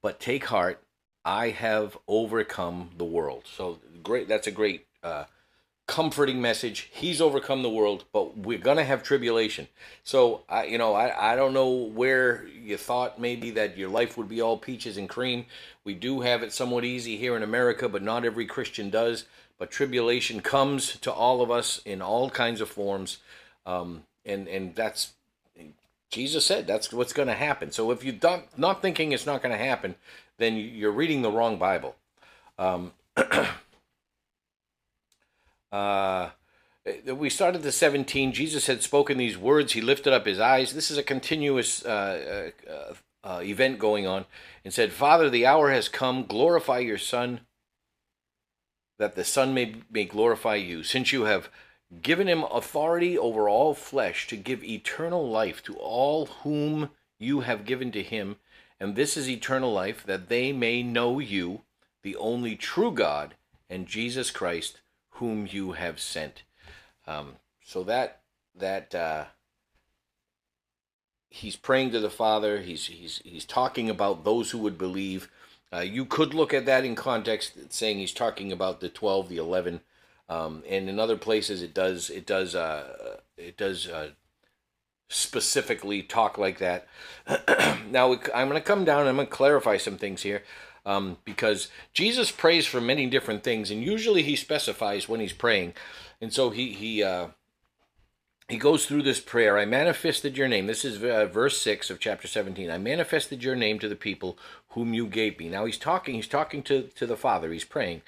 but 0.01 0.21
take 0.21 0.45
heart, 0.45 0.85
I 1.25 1.51
have 1.51 1.97
overcome 2.09 2.91
the 2.97 3.05
world. 3.05 3.45
So 3.47 3.79
great. 4.03 4.29
That's 4.29 4.47
a 4.47 4.51
great 4.51 4.87
uh, 5.03 5.25
comforting 5.87 6.41
message. 6.41 6.91
He's 6.93 7.21
overcome 7.21 7.63
the 7.63 7.71
world, 7.71 8.05
but 8.13 8.37
we're 8.37 8.59
gonna 8.59 8.85
have 8.85 9.03
tribulation. 9.03 9.69
So 10.05 10.43
I, 10.49 10.65
you 10.65 10.79
know, 10.79 10.95
I, 10.95 11.33
I 11.33 11.37
don't 11.37 11.53
know 11.53 11.71
where 11.71 12.47
you 12.47 12.77
thought 12.77 13.21
maybe 13.21 13.51
that 13.53 13.77
your 13.77 13.89
life 13.89 14.17
would 14.17 14.29
be 14.29 14.41
all 14.41 14.57
peaches 14.57 14.97
and 14.97 15.09
cream. 15.09 15.47
We 15.85 15.95
do 15.95 16.21
have 16.21 16.43
it 16.43 16.53
somewhat 16.53 16.85
easy 16.85 17.17
here 17.17 17.37
in 17.37 17.43
America, 17.43 17.89
but 17.89 18.03
not 18.03 18.25
every 18.25 18.47
Christian 18.47 18.91
does. 18.91 19.27
But 19.59 19.71
tribulation 19.71 20.41
comes 20.41 20.99
to 21.01 21.13
all 21.13 21.41
of 21.41 21.51
us 21.51 21.81
in 21.85 22.03
all 22.03 22.31
kinds 22.31 22.61
of 22.61 22.69
forms, 22.69 23.19
um, 23.65 24.03
and 24.25 24.49
and 24.49 24.75
that's 24.75 25.13
Jesus 26.13 26.45
said 26.45 26.67
that's 26.67 26.93
what's 26.93 27.15
going 27.15 27.29
to 27.29 27.35
happen. 27.35 27.73
So 27.73 27.91
if 27.91 28.05
you're 28.05 28.15
not, 28.23 28.59
not 28.59 28.83
thinking 28.83 29.11
it's 29.13 29.27
not 29.27 29.43
going 29.43 29.57
to 29.57 29.65
happen, 29.65 29.97
then 30.39 30.57
you're 30.57 30.93
reading 30.93 31.23
the 31.23 31.33
wrong 31.33 31.59
Bible. 31.59 31.97
Um, 32.59 32.93
uh, 35.73 36.31
we 37.07 37.31
started 37.31 37.63
the 37.63 37.73
17. 37.73 38.35
Jesus 38.35 38.67
had 38.67 38.83
spoken 38.83 39.17
these 39.17 39.39
words. 39.39 39.73
He 39.73 39.81
lifted 39.81 40.13
up 40.13 40.27
his 40.27 40.39
eyes. 40.39 40.75
This 40.75 40.91
is 40.91 40.99
a 40.99 41.03
continuous 41.03 41.83
uh, 41.85 42.53
uh, 42.69 42.95
uh, 43.25 43.41
event 43.43 43.79
going 43.79 44.07
on 44.07 44.27
and 44.65 44.75
said, 44.75 44.93
Father, 44.93 45.31
the 45.31 45.47
hour 45.47 45.71
has 45.71 45.89
come. 45.89 46.27
Glorify 46.27 46.81
your 46.81 46.99
Son, 46.99 47.41
that 48.99 49.15
the 49.15 49.25
Son 49.25 49.55
may, 49.55 49.77
may 49.91 50.05
glorify 50.05 50.57
you, 50.57 50.83
since 50.83 51.11
you 51.11 51.23
have 51.25 51.49
given 52.01 52.29
him 52.29 52.45
authority 52.45 53.19
over 53.19 53.49
all 53.49 53.75
flesh 53.75 54.27
to 54.29 54.37
give 54.37 54.65
eternal 54.65 55.29
life 55.29 55.63
to 55.65 55.75
all 55.75 56.27
whom 56.27 56.91
you 57.19 57.41
have 57.41 57.67
given 57.67 57.93
to 57.93 58.03
him. 58.03 58.37
And 58.81 58.97
this 58.97 59.17
is 59.17 59.29
eternal 59.29 59.73
life, 59.73 60.05
that 60.07 60.29
they 60.29 60.53
may 60.53 60.83
know 60.83 61.19
you, 61.19 61.63
the 62.03 62.17
only 62.17 62.57
true 62.57 62.91
God, 62.91 63.35
and 63.69 63.87
Jesus 63.87 64.31
Christ, 64.31 64.81
whom 65.11 65.47
you 65.51 65.73
have 65.73 66.01
sent. 66.01 66.43
Um, 67.07 67.37
so 67.65 67.85
that 67.85 68.23
that 68.55 68.95
uh, 68.95 69.25
he's 71.31 71.57
praying 71.57 71.93
to 71.93 72.01
the 72.01 72.11
Father. 72.11 72.61
He's 72.61 72.87
he's 72.87 73.21
he's 73.25 73.45
talking 73.45 73.89
about 73.89 74.25
those 74.25 74.51
who 74.51 74.59
would 74.59 74.79
believe. 74.79 75.31
Uh, 75.73 75.81
you 75.81 76.05
could 76.05 76.35
look 76.35 76.53
at 76.53 76.67
that 76.67 76.85
in 76.85 76.95
context, 76.95 77.73
saying 77.73 77.99
he's 77.99 78.13
talking 78.13 78.51
about 78.51 78.81
the 78.81 78.89
twelve, 78.89 79.29
the 79.29 79.39
eleven, 79.39 79.81
um, 80.29 80.63
and 80.69 80.89
in 80.89 80.99
other 80.99 81.17
places 81.17 81.63
it 81.63 81.75
does 81.75 82.11
it 82.11 82.27
does 82.27 82.55
uh, 82.55 83.19
it 83.37 83.57
does 83.57 83.89
uh, 83.89 84.11
specifically 85.13 86.03
talk 86.03 86.39
like 86.39 86.59
that. 86.59 86.87
now 87.91 88.13
I'm 88.35 88.49
going 88.49 88.53
to 88.53 88.61
come 88.61 88.85
down 88.85 89.01
and 89.01 89.11
I'm 89.11 89.17
going 89.17 89.27
to 89.29 89.33
clarify 89.33 89.77
some 89.77 89.99
things 89.99 90.23
here. 90.23 90.43
Um, 90.85 91.19
because 91.25 91.69
Jesus 91.93 92.33
prays 92.33 92.67
for 92.67 92.81
many 92.81 93.07
different 93.07 93.45
things, 93.45 93.71
and 93.71 93.85
usually 93.85 94.23
he 94.23 94.35
specifies 94.35 95.09
when 95.09 95.21
he's 95.21 95.33
praying, 95.33 95.75
and 96.21 96.33
so 96.33 96.51
he 96.51 96.73
he 96.73 97.05
uh, 97.05 97.29
he 98.49 98.57
goes 98.59 98.85
through 98.85 99.03
this 99.03 99.21
prayer. 99.21 99.57
I 99.57 99.65
manifested 99.65 100.37
your 100.37 100.49
name. 100.49 100.67
This 100.67 100.85
is 100.85 101.01
uh, 101.01 101.27
verse 101.27 101.63
six 101.63 101.89
of 101.89 102.01
chapter 102.01 102.27
seventeen. 102.27 102.69
I 102.69 102.79
manifested 102.79 103.45
your 103.45 103.55
name 103.55 103.79
to 103.79 103.89
the 103.89 103.95
people 103.95 104.37
whom 104.71 104.93
you 104.93 105.07
gave 105.07 105.39
me. 105.39 105.49
Now 105.49 105.67
he's 105.67 105.79
talking. 105.79 106.17
He's 106.17 106.27
talking 106.27 106.65
to 106.65 106.89
to 106.97 107.07
the 107.07 107.17
Father. 107.17 107.53
He's 107.53 107.65
praying 107.65 108.03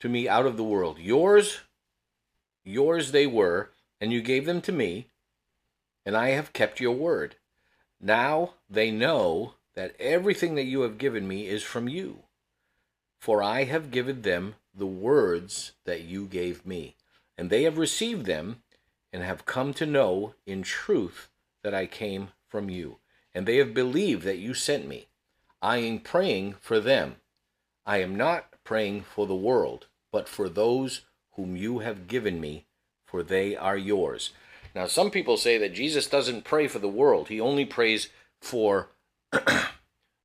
to 0.00 0.08
me 0.08 0.28
out 0.28 0.46
of 0.46 0.56
the 0.56 0.64
world. 0.64 0.98
Yours, 0.98 1.60
yours 2.64 3.12
they 3.12 3.26
were, 3.26 3.70
and 4.00 4.12
you 4.12 4.20
gave 4.20 4.46
them 4.46 4.60
to 4.62 4.72
me, 4.72 5.06
and 6.04 6.16
I 6.16 6.30
have 6.30 6.52
kept 6.52 6.80
your 6.80 6.94
word. 6.94 7.36
Now 8.00 8.54
they 8.68 8.90
know 8.90 9.54
that 9.74 9.96
everything 9.98 10.54
that 10.54 10.64
you 10.64 10.82
have 10.82 10.98
given 10.98 11.26
me 11.26 11.46
is 11.46 11.62
from 11.62 11.88
you. 11.88 12.24
For 13.18 13.42
I 13.42 13.64
have 13.64 13.90
given 13.90 14.22
them 14.22 14.54
the 14.74 14.86
words 14.86 15.72
that 15.84 16.02
you 16.02 16.26
gave 16.26 16.66
me, 16.66 16.96
and 17.36 17.50
they 17.50 17.62
have 17.64 17.78
received 17.78 18.26
them, 18.26 18.62
and 19.12 19.22
have 19.22 19.46
come 19.46 19.72
to 19.74 19.86
know 19.86 20.34
in 20.44 20.62
truth 20.62 21.28
that 21.62 21.74
I 21.74 21.86
came 21.86 22.28
from 22.48 22.68
you, 22.68 22.98
and 23.34 23.46
they 23.46 23.56
have 23.56 23.72
believed 23.72 24.24
that 24.24 24.38
you 24.38 24.52
sent 24.52 24.86
me. 24.86 25.06
I 25.62 25.78
am 25.78 26.00
praying 26.00 26.56
for 26.60 26.80
them. 26.80 27.16
I 27.86 27.98
am 27.98 28.14
not 28.14 28.55
praying 28.66 29.02
for 29.02 29.26
the 29.26 29.34
world, 29.34 29.86
but 30.12 30.28
for 30.28 30.48
those 30.48 31.02
whom 31.32 31.56
you 31.56 31.78
have 31.78 32.08
given 32.08 32.40
me, 32.40 32.66
for 33.06 33.22
they 33.22 33.56
are 33.56 33.76
yours. 33.76 34.32
Now, 34.74 34.86
some 34.86 35.10
people 35.10 35.38
say 35.38 35.56
that 35.56 35.72
Jesus 35.72 36.06
doesn't 36.06 36.44
pray 36.44 36.68
for 36.68 36.78
the 36.78 36.88
world, 36.88 37.28
he 37.28 37.40
only 37.40 37.64
prays 37.64 38.10
for 38.42 38.88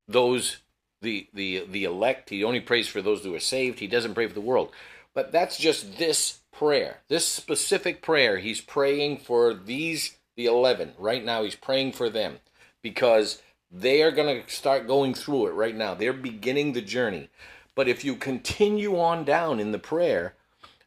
those 0.08 0.58
the 1.02 1.28
the 1.34 1.66
the 1.70 1.84
elect. 1.84 2.30
He 2.30 2.44
only 2.44 2.60
prays 2.60 2.88
for 2.88 3.02
those 3.02 3.24
who 3.24 3.34
are 3.34 3.40
saved. 3.40 3.80
He 3.80 3.88
doesn't 3.88 4.14
pray 4.14 4.28
for 4.28 4.34
the 4.34 4.42
world. 4.42 4.72
But 5.14 5.32
that's 5.32 5.58
just 5.58 5.98
this 5.98 6.40
prayer. 6.52 7.00
This 7.08 7.28
specific 7.28 8.02
prayer, 8.02 8.38
he's 8.38 8.62
praying 8.62 9.18
for 9.18 9.54
these 9.54 10.18
the 10.38 10.46
11. 10.46 10.94
Right 10.98 11.24
now 11.24 11.44
he's 11.44 11.56
praying 11.56 11.94
for 11.94 12.10
them 12.10 12.40
because 12.82 13.42
they 13.70 14.02
are 14.02 14.12
going 14.12 14.44
to 14.44 14.50
start 14.50 14.88
going 14.88 15.14
through 15.14 15.48
it 15.48 15.52
right 15.52 15.76
now. 15.76 15.94
They're 15.94 16.14
beginning 16.14 16.74
the 16.74 16.82
journey. 16.82 17.30
But 17.76 17.88
if 17.88 18.04
you 18.04 18.16
continue 18.16 19.00
on 19.00 19.24
down 19.24 19.60
in 19.60 19.72
the 19.72 19.80
prayer, 19.80 20.36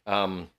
um, 0.05 0.49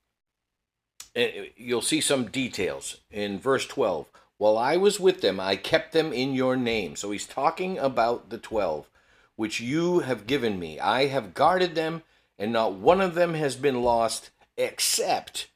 eh, 1.15 1.47
you'll 1.57 1.83
see 1.83 2.01
some 2.01 2.27
details 2.27 3.01
in 3.11 3.39
verse 3.39 3.67
12. 3.67 4.07
While 4.39 4.59
I 4.59 4.77
was 4.77 5.01
with 5.01 5.23
them, 5.23 5.41
I 5.41 5.57
kept 5.57 5.93
them 5.93 6.13
in 6.13 6.35
your 6.35 6.57
name. 6.57 6.97
So 6.97 7.11
he's 7.11 7.27
talking 7.27 7.79
about 7.79 8.29
the 8.29 8.39
12, 8.39 8.91
which 9.37 9.61
you 9.61 10.01
have 10.01 10.27
given 10.27 10.59
me. 10.59 10.79
I 10.79 11.07
have 11.07 11.35
guarded 11.35 11.75
them, 11.75 12.03
and 12.39 12.53
not 12.53 12.75
one 12.75 13.01
of 13.01 13.15
them 13.15 13.35
has 13.35 13.57
been 13.57 13.83
lost 13.83 14.31
except 14.59 15.49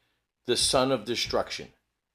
the 0.46 0.56
son 0.56 0.90
of 0.90 1.04
destruction, 1.04 1.68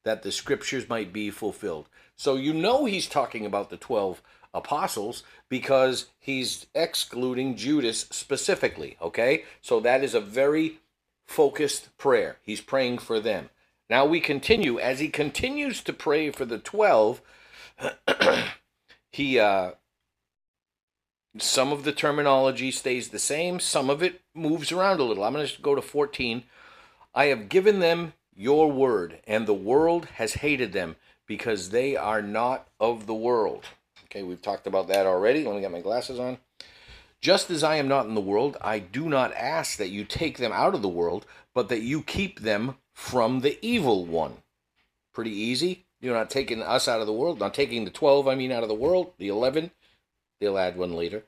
that 0.04 0.24
the 0.24 0.32
scriptures 0.32 0.90
might 0.90 1.14
be 1.14 1.30
fulfilled. 1.30 1.88
So 2.16 2.36
you 2.36 2.54
know 2.54 2.86
he's 2.86 3.08
talking 3.08 3.46
about 3.46 3.70
the 3.70 3.78
12 3.78 4.22
apostles 4.56 5.24
because 5.50 6.08
he's 6.20 6.66
excluding 6.74 7.56
Judas 7.56 8.08
specifically, 8.12 8.98
okay? 9.02 9.44
So 9.62 9.80
that 9.82 10.04
is 10.04 10.16
a 10.16 10.22
very 10.22 10.80
focused 11.28 11.96
prayer. 11.98 12.38
He's 12.42 12.62
praying 12.62 13.00
for 13.00 13.20
them. 13.20 13.50
Now 13.90 14.06
we 14.06 14.20
continue 14.20 14.80
as 14.80 15.00
he 15.00 15.10
continues 15.10 15.82
to 15.84 15.94
pray 15.94 16.32
for 16.32 16.46
the 16.46 16.58
12 16.58 17.22
he 19.12 19.38
uh 19.38 19.72
some 21.38 21.72
of 21.72 21.84
the 21.84 21.92
terminology 21.92 22.72
stays 22.72 23.10
the 23.10 23.20
same, 23.20 23.60
some 23.60 23.90
of 23.90 24.02
it 24.02 24.22
moves 24.34 24.72
around 24.72 25.00
a 25.00 25.04
little. 25.04 25.24
I'm 25.24 25.34
going 25.34 25.46
to 25.46 25.62
go 25.62 25.76
to 25.76 25.82
14. 25.82 26.44
I 27.14 27.26
have 27.26 27.50
given 27.50 27.80
them 27.80 28.14
your 28.34 28.72
word, 28.72 29.20
and 29.28 29.46
the 29.46 29.54
world 29.54 30.06
has 30.16 30.36
hated 30.36 30.74
them 30.74 30.96
because 31.26 31.70
they 31.70 31.96
are 31.96 32.22
not 32.22 32.68
of 32.80 33.06
the 33.06 33.14
world. 33.14 33.66
Okay, 34.16 34.24
we've 34.24 34.42
talked 34.42 34.66
about 34.66 34.88
that 34.88 35.06
already. 35.06 35.44
Let 35.44 35.56
me 35.56 35.62
get 35.62 35.74
my 35.74 35.82
glasses 35.82 36.22
on. 36.22 36.38
Just 37.20 37.52
as 37.52 37.66
I 37.66 37.76
am 37.76 37.90
not 37.90 38.06
in 38.06 38.16
the 38.16 38.22
world, 38.22 38.56
I 38.62 38.80
do 38.80 39.10
not 39.10 39.34
ask 39.34 39.76
that 39.76 39.90
you 39.90 40.06
take 40.06 40.38
them 40.38 40.54
out 40.54 40.74
of 40.74 40.82
the 40.82 40.88
world, 40.88 41.26
but 41.54 41.68
that 41.68 41.82
you 41.82 42.02
keep 42.02 42.40
them 42.40 42.78
from 42.94 43.42
the 43.42 43.60
evil 43.62 44.06
one. 44.06 44.38
Pretty 45.12 45.32
easy. 45.32 45.84
You're 46.00 46.16
not 46.16 46.30
taking 46.30 46.62
us 46.62 46.88
out 46.88 47.02
of 47.02 47.08
the 47.08 47.14
world, 47.14 47.42
not 47.42 47.54
taking 47.54 47.84
the 47.84 47.92
12, 47.92 48.26
I 48.26 48.36
mean, 48.36 48.54
out 48.54 48.64
of 48.64 48.70
the 48.70 48.74
world, 48.74 49.12
the 49.18 49.28
11. 49.28 49.72
They'll 50.40 50.58
add 50.58 50.78
one 50.78 50.94
later. 50.94 51.26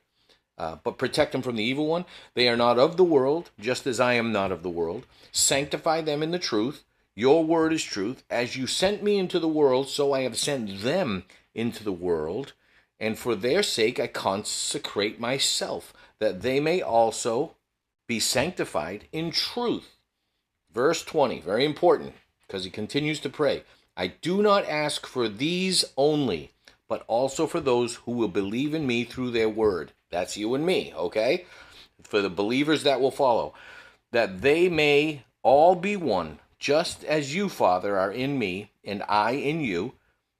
Uh, 0.57 0.77
but 0.81 0.97
protect 0.97 1.33
them 1.33 1.41
from 1.41 1.57
the 1.57 1.65
evil 1.65 1.87
one. 1.87 2.05
They 2.35 2.47
are 2.47 2.55
not 2.55 2.79
of 2.79 2.95
the 2.95 3.03
world, 3.03 3.51
just 3.59 3.85
as 3.85 3.99
I 3.99 4.13
am 4.13 4.31
not 4.31 4.53
of 4.53 4.63
the 4.63 4.69
world. 4.69 5.05
Sanctify 5.33 6.03
them 6.03 6.23
in 6.23 6.31
the 6.31 6.39
truth. 6.39 6.85
Your 7.15 7.43
word 7.43 7.73
is 7.73 7.83
truth. 7.83 8.23
As 8.29 8.55
you 8.55 8.65
sent 8.65 9.03
me 9.03 9.17
into 9.17 9.39
the 9.39 9.47
world, 9.49 9.89
so 9.89 10.13
I 10.13 10.21
have 10.21 10.37
sent 10.37 10.83
them 10.83 11.25
into 11.53 11.83
the 11.83 11.91
world. 11.91 12.53
And 12.99 13.17
for 13.17 13.35
their 13.35 13.63
sake 13.63 13.99
I 13.99 14.07
consecrate 14.07 15.19
myself, 15.19 15.93
that 16.19 16.41
they 16.41 16.59
may 16.59 16.81
also 16.81 17.55
be 18.07 18.19
sanctified 18.19 19.07
in 19.11 19.31
truth. 19.31 19.97
Verse 20.71 21.03
20, 21.03 21.41
very 21.41 21.65
important, 21.65 22.13
because 22.45 22.63
he 22.63 22.69
continues 22.69 23.19
to 23.21 23.29
pray. 23.29 23.63
I 23.95 24.07
do 24.07 24.41
not 24.41 24.67
ask 24.67 25.05
for 25.05 25.27
these 25.27 25.83
only, 25.97 26.51
but 26.87 27.03
also 27.07 27.47
for 27.47 27.59
those 27.59 27.95
who 27.95 28.11
will 28.11 28.27
believe 28.27 28.73
in 28.73 28.87
me 28.87 29.03
through 29.03 29.31
their 29.31 29.49
word. 29.49 29.91
That's 30.09 30.37
you 30.37 30.55
and 30.55 30.65
me, 30.65 30.93
okay? 30.95 31.45
For 32.03 32.21
the 32.21 32.29
believers 32.29 32.83
that 32.83 33.01
will 33.01 33.11
follow, 33.11 33.53
that 34.11 34.41
they 34.41 34.69
may 34.69 35.23
all 35.43 35.75
be 35.75 35.97
one, 35.97 36.39
just 36.59 37.03
as 37.03 37.35
you, 37.35 37.49
Father, 37.49 37.97
are 37.97 38.11
in 38.11 38.39
me, 38.39 38.71
and 38.83 39.03
I 39.07 39.31
in 39.31 39.61
you, 39.61 39.93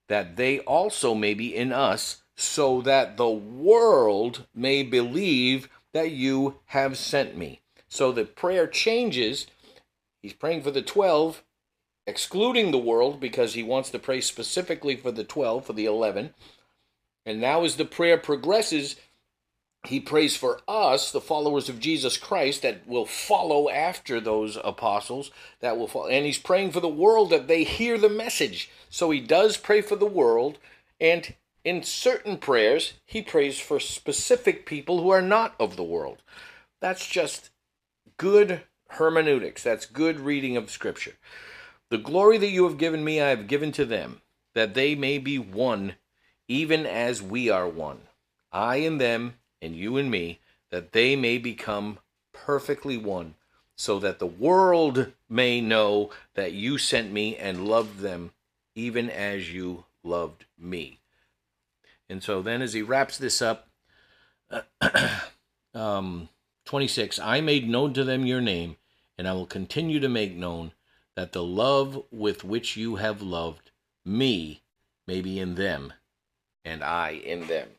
that 0.07 0.37
they 0.37 0.59
also 0.59 1.13
may 1.13 1.33
be 1.33 1.53
in 1.55 1.73
us, 1.73 2.23
so 2.37 2.81
that 2.81 3.17
the 3.17 3.29
world 3.29 4.45
may 4.55 4.83
believe 4.83 5.67
that 5.91 6.11
you 6.11 6.59
have 6.67 6.97
sent 6.97 7.35
me. 7.37 7.59
So 7.89 8.13
the 8.13 8.23
prayer 8.23 8.67
changes 8.67 9.47
He's 10.27 10.33
praying 10.33 10.63
for 10.63 10.71
the 10.71 10.81
12, 10.81 11.41
excluding 12.05 12.71
the 12.71 12.77
world 12.77 13.19
because 13.19 13.53
he 13.53 13.63
wants 13.63 13.89
to 13.91 13.97
pray 13.99 14.19
specifically 14.19 14.97
for 14.97 15.09
the 15.09 15.23
12, 15.23 15.65
for 15.65 15.71
the 15.71 15.85
11. 15.85 16.33
And 17.25 17.39
now, 17.39 17.63
as 17.63 17.75
the 17.75 17.85
prayer 17.85 18.17
progresses, 18.17 18.97
he 19.85 20.01
prays 20.01 20.35
for 20.35 20.59
us, 20.67 21.13
the 21.13 21.21
followers 21.21 21.69
of 21.69 21.79
Jesus 21.79 22.17
Christ, 22.17 22.61
that 22.63 22.85
will 22.87 23.05
follow 23.05 23.69
after 23.69 24.19
those 24.19 24.57
apostles, 24.63 25.31
that 25.61 25.77
will 25.77 25.87
follow. 25.87 26.07
And 26.07 26.25
he's 26.25 26.39
praying 26.39 26.71
for 26.71 26.79
the 26.79 26.89
world 26.89 27.29
that 27.29 27.47
they 27.47 27.63
hear 27.63 27.97
the 27.97 28.09
message. 28.09 28.69
So 28.89 29.11
he 29.11 29.21
does 29.21 29.55
pray 29.55 29.81
for 29.81 29.95
the 29.95 30.05
world, 30.05 30.57
and 30.99 31.35
in 31.67 31.83
certain 31.83 32.37
prayers, 32.37 32.93
he 33.05 33.21
prays 33.21 33.59
for 33.59 33.77
specific 33.77 34.65
people 34.65 35.01
who 35.01 35.09
are 35.09 35.21
not 35.21 35.53
of 35.59 35.75
the 35.75 35.83
world. 35.83 36.23
That's 36.79 37.05
just 37.05 37.49
good 38.15 38.61
hermeneutics. 38.91 39.63
That's 39.63 39.85
good 39.85 40.21
reading 40.21 40.55
of 40.55 40.71
Scripture. 40.71 41.15
The 41.89 41.97
glory 41.97 42.37
that 42.37 42.51
you 42.51 42.63
have 42.63 42.77
given 42.77 43.03
me, 43.03 43.19
I 43.19 43.27
have 43.27 43.47
given 43.47 43.73
to 43.73 43.83
them, 43.83 44.21
that 44.55 44.75
they 44.75 44.95
may 44.95 45.17
be 45.17 45.37
one, 45.37 45.95
even 46.47 46.85
as 46.85 47.21
we 47.21 47.49
are 47.49 47.67
one. 47.67 47.99
I 48.49 48.77
and 48.77 49.01
them, 49.01 49.33
and 49.61 49.75
you 49.75 49.97
and 49.97 50.09
me, 50.09 50.39
that 50.71 50.93
they 50.93 51.17
may 51.17 51.37
become 51.37 51.99
perfectly 52.31 52.95
one, 52.95 53.35
so 53.75 53.99
that 53.99 54.19
the 54.19 54.25
world 54.25 55.11
may 55.27 55.59
know 55.59 56.11
that 56.33 56.53
you 56.53 56.77
sent 56.77 57.11
me 57.11 57.35
and 57.35 57.67
loved 57.67 57.99
them, 57.99 58.31
even 58.73 59.09
as 59.09 59.51
you 59.51 59.83
loved 60.01 60.45
me. 60.57 60.99
And 62.09 62.23
so 62.23 62.41
then, 62.41 62.61
as 62.61 62.73
he 62.73 62.81
wraps 62.81 63.17
this 63.17 63.41
up, 63.41 63.67
um, 65.73 66.29
26, 66.65 67.19
I 67.19 67.41
made 67.41 67.69
known 67.69 67.93
to 67.93 68.03
them 68.03 68.25
your 68.25 68.41
name, 68.41 68.77
and 69.17 69.27
I 69.27 69.33
will 69.33 69.45
continue 69.45 69.99
to 69.99 70.09
make 70.09 70.35
known 70.35 70.71
that 71.15 71.33
the 71.33 71.43
love 71.43 72.03
with 72.11 72.43
which 72.43 72.77
you 72.77 72.97
have 72.97 73.21
loved 73.21 73.71
me 74.05 74.61
may 75.07 75.21
be 75.21 75.39
in 75.39 75.55
them, 75.55 75.93
and 76.63 76.83
I 76.83 77.11
in 77.11 77.47
them. 77.47 77.69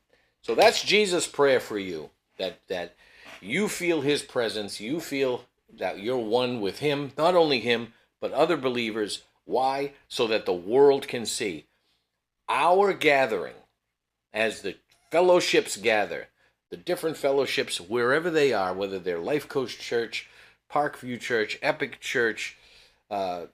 So 0.43 0.55
that's 0.55 0.83
Jesus' 0.83 1.27
prayer 1.27 1.61
for 1.61 1.79
you. 1.79 2.11
That 2.39 2.61
that 2.69 2.95
you 3.41 3.69
feel 3.69 4.01
his 4.01 4.23
presence, 4.23 4.81
you 4.81 5.01
feel 5.01 5.45
that 5.79 6.01
you're 6.01 6.19
one 6.19 6.61
with 6.61 6.79
him, 6.79 7.13
not 7.17 7.35
only 7.35 7.61
him, 7.61 7.93
but 8.21 8.33
other 8.33 8.57
believers. 8.57 9.23
Why? 9.45 9.93
So 10.09 10.27
that 10.27 10.47
the 10.47 10.53
world 10.53 11.09
can 11.09 11.25
see. 11.25 11.67
Our 12.49 12.93
gathering, 12.93 13.55
as 14.33 14.63
the 14.63 14.77
fellowships 15.11 15.77
gather, 15.77 16.29
the 16.71 16.77
different 16.77 17.17
fellowships, 17.17 17.81
wherever 17.81 18.31
they 18.31 18.53
are, 18.53 18.75
whether 18.75 18.99
they're 18.99 19.19
Life 19.19 19.49
Coast 19.49 19.81
Church, 19.81 20.29
Parkview 20.71 21.19
Church, 21.21 21.59
Epic 21.63 22.01
Church, 22.01 22.57
uh, 23.11 23.47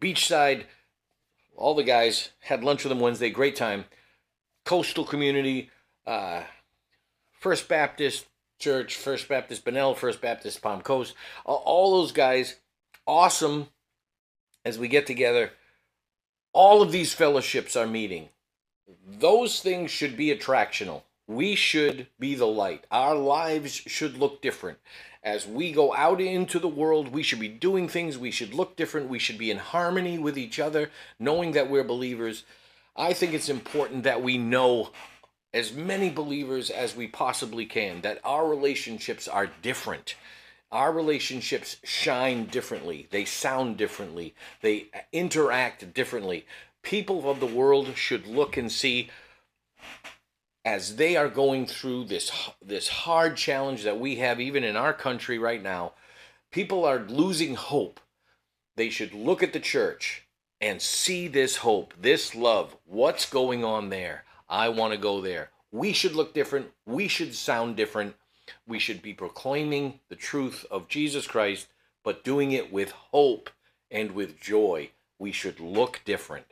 Beachside, 0.00 0.64
all 1.56 1.74
the 1.74 1.82
guys 1.82 2.30
had 2.40 2.64
lunch 2.64 2.84
with 2.84 2.90
them 2.90 3.00
Wednesday, 3.00 3.30
great 3.30 3.56
time. 3.56 3.84
Coastal 4.64 5.04
community, 5.04 5.70
uh, 6.06 6.42
First 7.38 7.68
Baptist 7.68 8.26
Church, 8.58 8.96
First 8.96 9.28
Baptist 9.28 9.64
Bunnell, 9.64 9.94
First 9.94 10.20
Baptist 10.20 10.60
Palm 10.60 10.80
Coast, 10.80 11.14
all 11.44 12.00
those 12.00 12.12
guys, 12.12 12.56
awesome 13.06 13.68
as 14.64 14.78
we 14.78 14.88
get 14.88 15.06
together. 15.06 15.52
All 16.52 16.82
of 16.82 16.90
these 16.90 17.14
fellowships 17.14 17.76
are 17.76 17.86
meeting. 17.86 18.30
Those 19.06 19.60
things 19.60 19.90
should 19.90 20.16
be 20.16 20.34
attractional. 20.34 21.02
We 21.26 21.54
should 21.56 22.06
be 22.20 22.34
the 22.34 22.46
light. 22.46 22.84
Our 22.90 23.14
lives 23.14 23.72
should 23.72 24.16
look 24.16 24.40
different. 24.40 24.78
As 25.24 25.46
we 25.46 25.72
go 25.72 25.92
out 25.92 26.20
into 26.20 26.60
the 26.60 26.68
world, 26.68 27.08
we 27.08 27.24
should 27.24 27.40
be 27.40 27.48
doing 27.48 27.88
things. 27.88 28.16
We 28.16 28.30
should 28.30 28.54
look 28.54 28.76
different. 28.76 29.08
We 29.08 29.18
should 29.18 29.38
be 29.38 29.50
in 29.50 29.58
harmony 29.58 30.18
with 30.18 30.38
each 30.38 30.60
other, 30.60 30.90
knowing 31.18 31.52
that 31.52 31.68
we're 31.68 31.82
believers. 31.82 32.44
I 32.94 33.12
think 33.12 33.34
it's 33.34 33.48
important 33.48 34.04
that 34.04 34.22
we 34.22 34.38
know 34.38 34.92
as 35.52 35.72
many 35.72 36.10
believers 36.10 36.70
as 36.70 36.94
we 36.94 37.08
possibly 37.08 37.66
can 37.66 38.02
that 38.02 38.20
our 38.22 38.46
relationships 38.48 39.26
are 39.26 39.50
different. 39.62 40.14
Our 40.70 40.92
relationships 40.92 41.76
shine 41.84 42.46
differently, 42.46 43.06
they 43.10 43.24
sound 43.24 43.76
differently, 43.76 44.34
they 44.62 44.88
interact 45.12 45.94
differently. 45.94 46.46
People 46.86 47.28
of 47.28 47.40
the 47.40 47.46
world 47.46 47.96
should 47.96 48.28
look 48.28 48.56
and 48.56 48.70
see 48.70 49.10
as 50.64 50.94
they 50.94 51.16
are 51.16 51.28
going 51.28 51.66
through 51.66 52.04
this 52.04 52.30
this 52.62 52.86
hard 52.86 53.36
challenge 53.36 53.82
that 53.82 53.98
we 53.98 54.16
have 54.16 54.40
even 54.40 54.62
in 54.62 54.76
our 54.76 54.92
country 54.92 55.36
right 55.36 55.60
now. 55.60 55.94
People 56.52 56.84
are 56.84 57.00
losing 57.00 57.56
hope. 57.56 57.98
They 58.76 58.88
should 58.88 59.14
look 59.14 59.42
at 59.42 59.52
the 59.52 59.58
church 59.58 60.28
and 60.60 60.80
see 60.80 61.26
this 61.26 61.56
hope, 61.56 61.92
this 62.00 62.36
love. 62.36 62.76
What's 62.84 63.28
going 63.28 63.64
on 63.64 63.88
there? 63.88 64.22
I 64.48 64.68
want 64.68 64.92
to 64.92 64.98
go 64.98 65.20
there. 65.20 65.50
We 65.72 65.92
should 65.92 66.14
look 66.14 66.34
different. 66.34 66.68
We 66.86 67.08
should 67.08 67.34
sound 67.34 67.74
different. 67.74 68.14
We 68.64 68.78
should 68.78 69.02
be 69.02 69.12
proclaiming 69.12 69.98
the 70.08 70.14
truth 70.14 70.64
of 70.70 70.86
Jesus 70.86 71.26
Christ, 71.26 71.66
but 72.04 72.22
doing 72.22 72.52
it 72.52 72.72
with 72.72 72.92
hope 72.92 73.50
and 73.90 74.12
with 74.12 74.38
joy. 74.38 74.90
We 75.18 75.32
should 75.32 75.58
look 75.58 76.02
different 76.04 76.46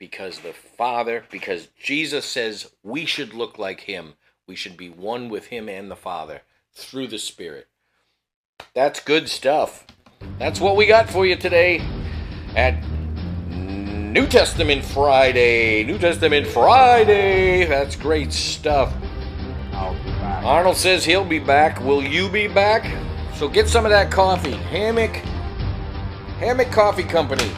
because 0.00 0.40
the 0.40 0.54
Father, 0.54 1.24
because 1.30 1.68
Jesus 1.80 2.24
says 2.24 2.72
we 2.82 3.04
should 3.04 3.34
look 3.34 3.58
like 3.58 3.82
Him. 3.82 4.14
We 4.48 4.56
should 4.56 4.76
be 4.76 4.88
one 4.88 5.28
with 5.28 5.46
Him 5.48 5.68
and 5.68 5.88
the 5.88 5.96
Father 5.96 6.40
through 6.72 7.06
the 7.06 7.18
Spirit. 7.18 7.68
That's 8.74 8.98
good 8.98 9.28
stuff. 9.28 9.86
That's 10.38 10.58
what 10.58 10.76
we 10.76 10.86
got 10.86 11.08
for 11.08 11.24
you 11.26 11.36
today 11.36 11.86
at 12.56 12.82
New 13.50 14.26
Testament 14.26 14.84
Friday. 14.84 15.84
New 15.84 15.98
Testament 15.98 16.46
Friday. 16.46 17.66
That's 17.66 17.94
great 17.94 18.32
stuff. 18.32 18.92
Arnold 19.72 20.76
says 20.76 21.04
he'll 21.04 21.24
be 21.24 21.38
back. 21.38 21.80
Will 21.80 22.02
you 22.02 22.28
be 22.28 22.48
back? 22.48 22.90
So 23.34 23.48
get 23.48 23.68
some 23.68 23.84
of 23.84 23.90
that 23.90 24.10
coffee. 24.10 24.52
Hammock. 24.52 25.14
Hammock 26.38 26.70
Coffee 26.70 27.04
Company. 27.04 27.50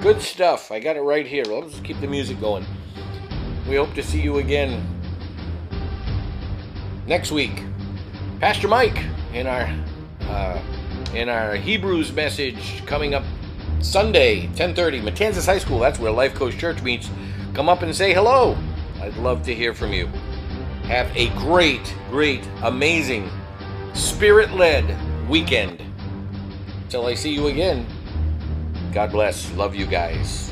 Good 0.00 0.22
stuff. 0.22 0.72
I 0.72 0.80
got 0.80 0.96
it 0.96 1.02
right 1.02 1.26
here. 1.26 1.44
Let's 1.44 1.72
just 1.72 1.84
keep 1.84 2.00
the 2.00 2.06
music 2.06 2.40
going. 2.40 2.64
We 3.68 3.76
hope 3.76 3.92
to 3.92 4.02
see 4.02 4.18
you 4.18 4.38
again 4.38 4.82
next 7.06 7.30
week. 7.30 7.64
Pastor 8.40 8.66
Mike 8.66 8.98
in 9.34 9.46
our 9.46 9.68
uh, 10.22 10.58
in 11.12 11.28
our 11.28 11.54
Hebrews 11.54 12.14
message 12.14 12.82
coming 12.86 13.12
up 13.12 13.24
Sunday, 13.80 14.46
10:30, 14.54 15.02
Matanzas 15.02 15.44
High 15.44 15.58
School. 15.58 15.78
That's 15.78 15.98
where 15.98 16.10
Life 16.10 16.34
Coast 16.34 16.58
Church 16.58 16.80
meets. 16.80 17.10
Come 17.52 17.68
up 17.68 17.82
and 17.82 17.94
say 17.94 18.14
hello. 18.14 18.56
I'd 19.02 19.18
love 19.18 19.42
to 19.42 19.54
hear 19.54 19.74
from 19.74 19.92
you. 19.92 20.06
Have 20.84 21.14
a 21.14 21.28
great, 21.40 21.94
great, 22.08 22.48
amazing, 22.62 23.28
spirit-led 23.92 25.28
weekend. 25.28 25.82
Till 26.88 27.04
I 27.04 27.12
see 27.12 27.34
you 27.34 27.48
again. 27.48 27.86
God 28.92 29.12
bless. 29.12 29.52
Love 29.52 29.74
you 29.74 29.86
guys. 29.86 30.49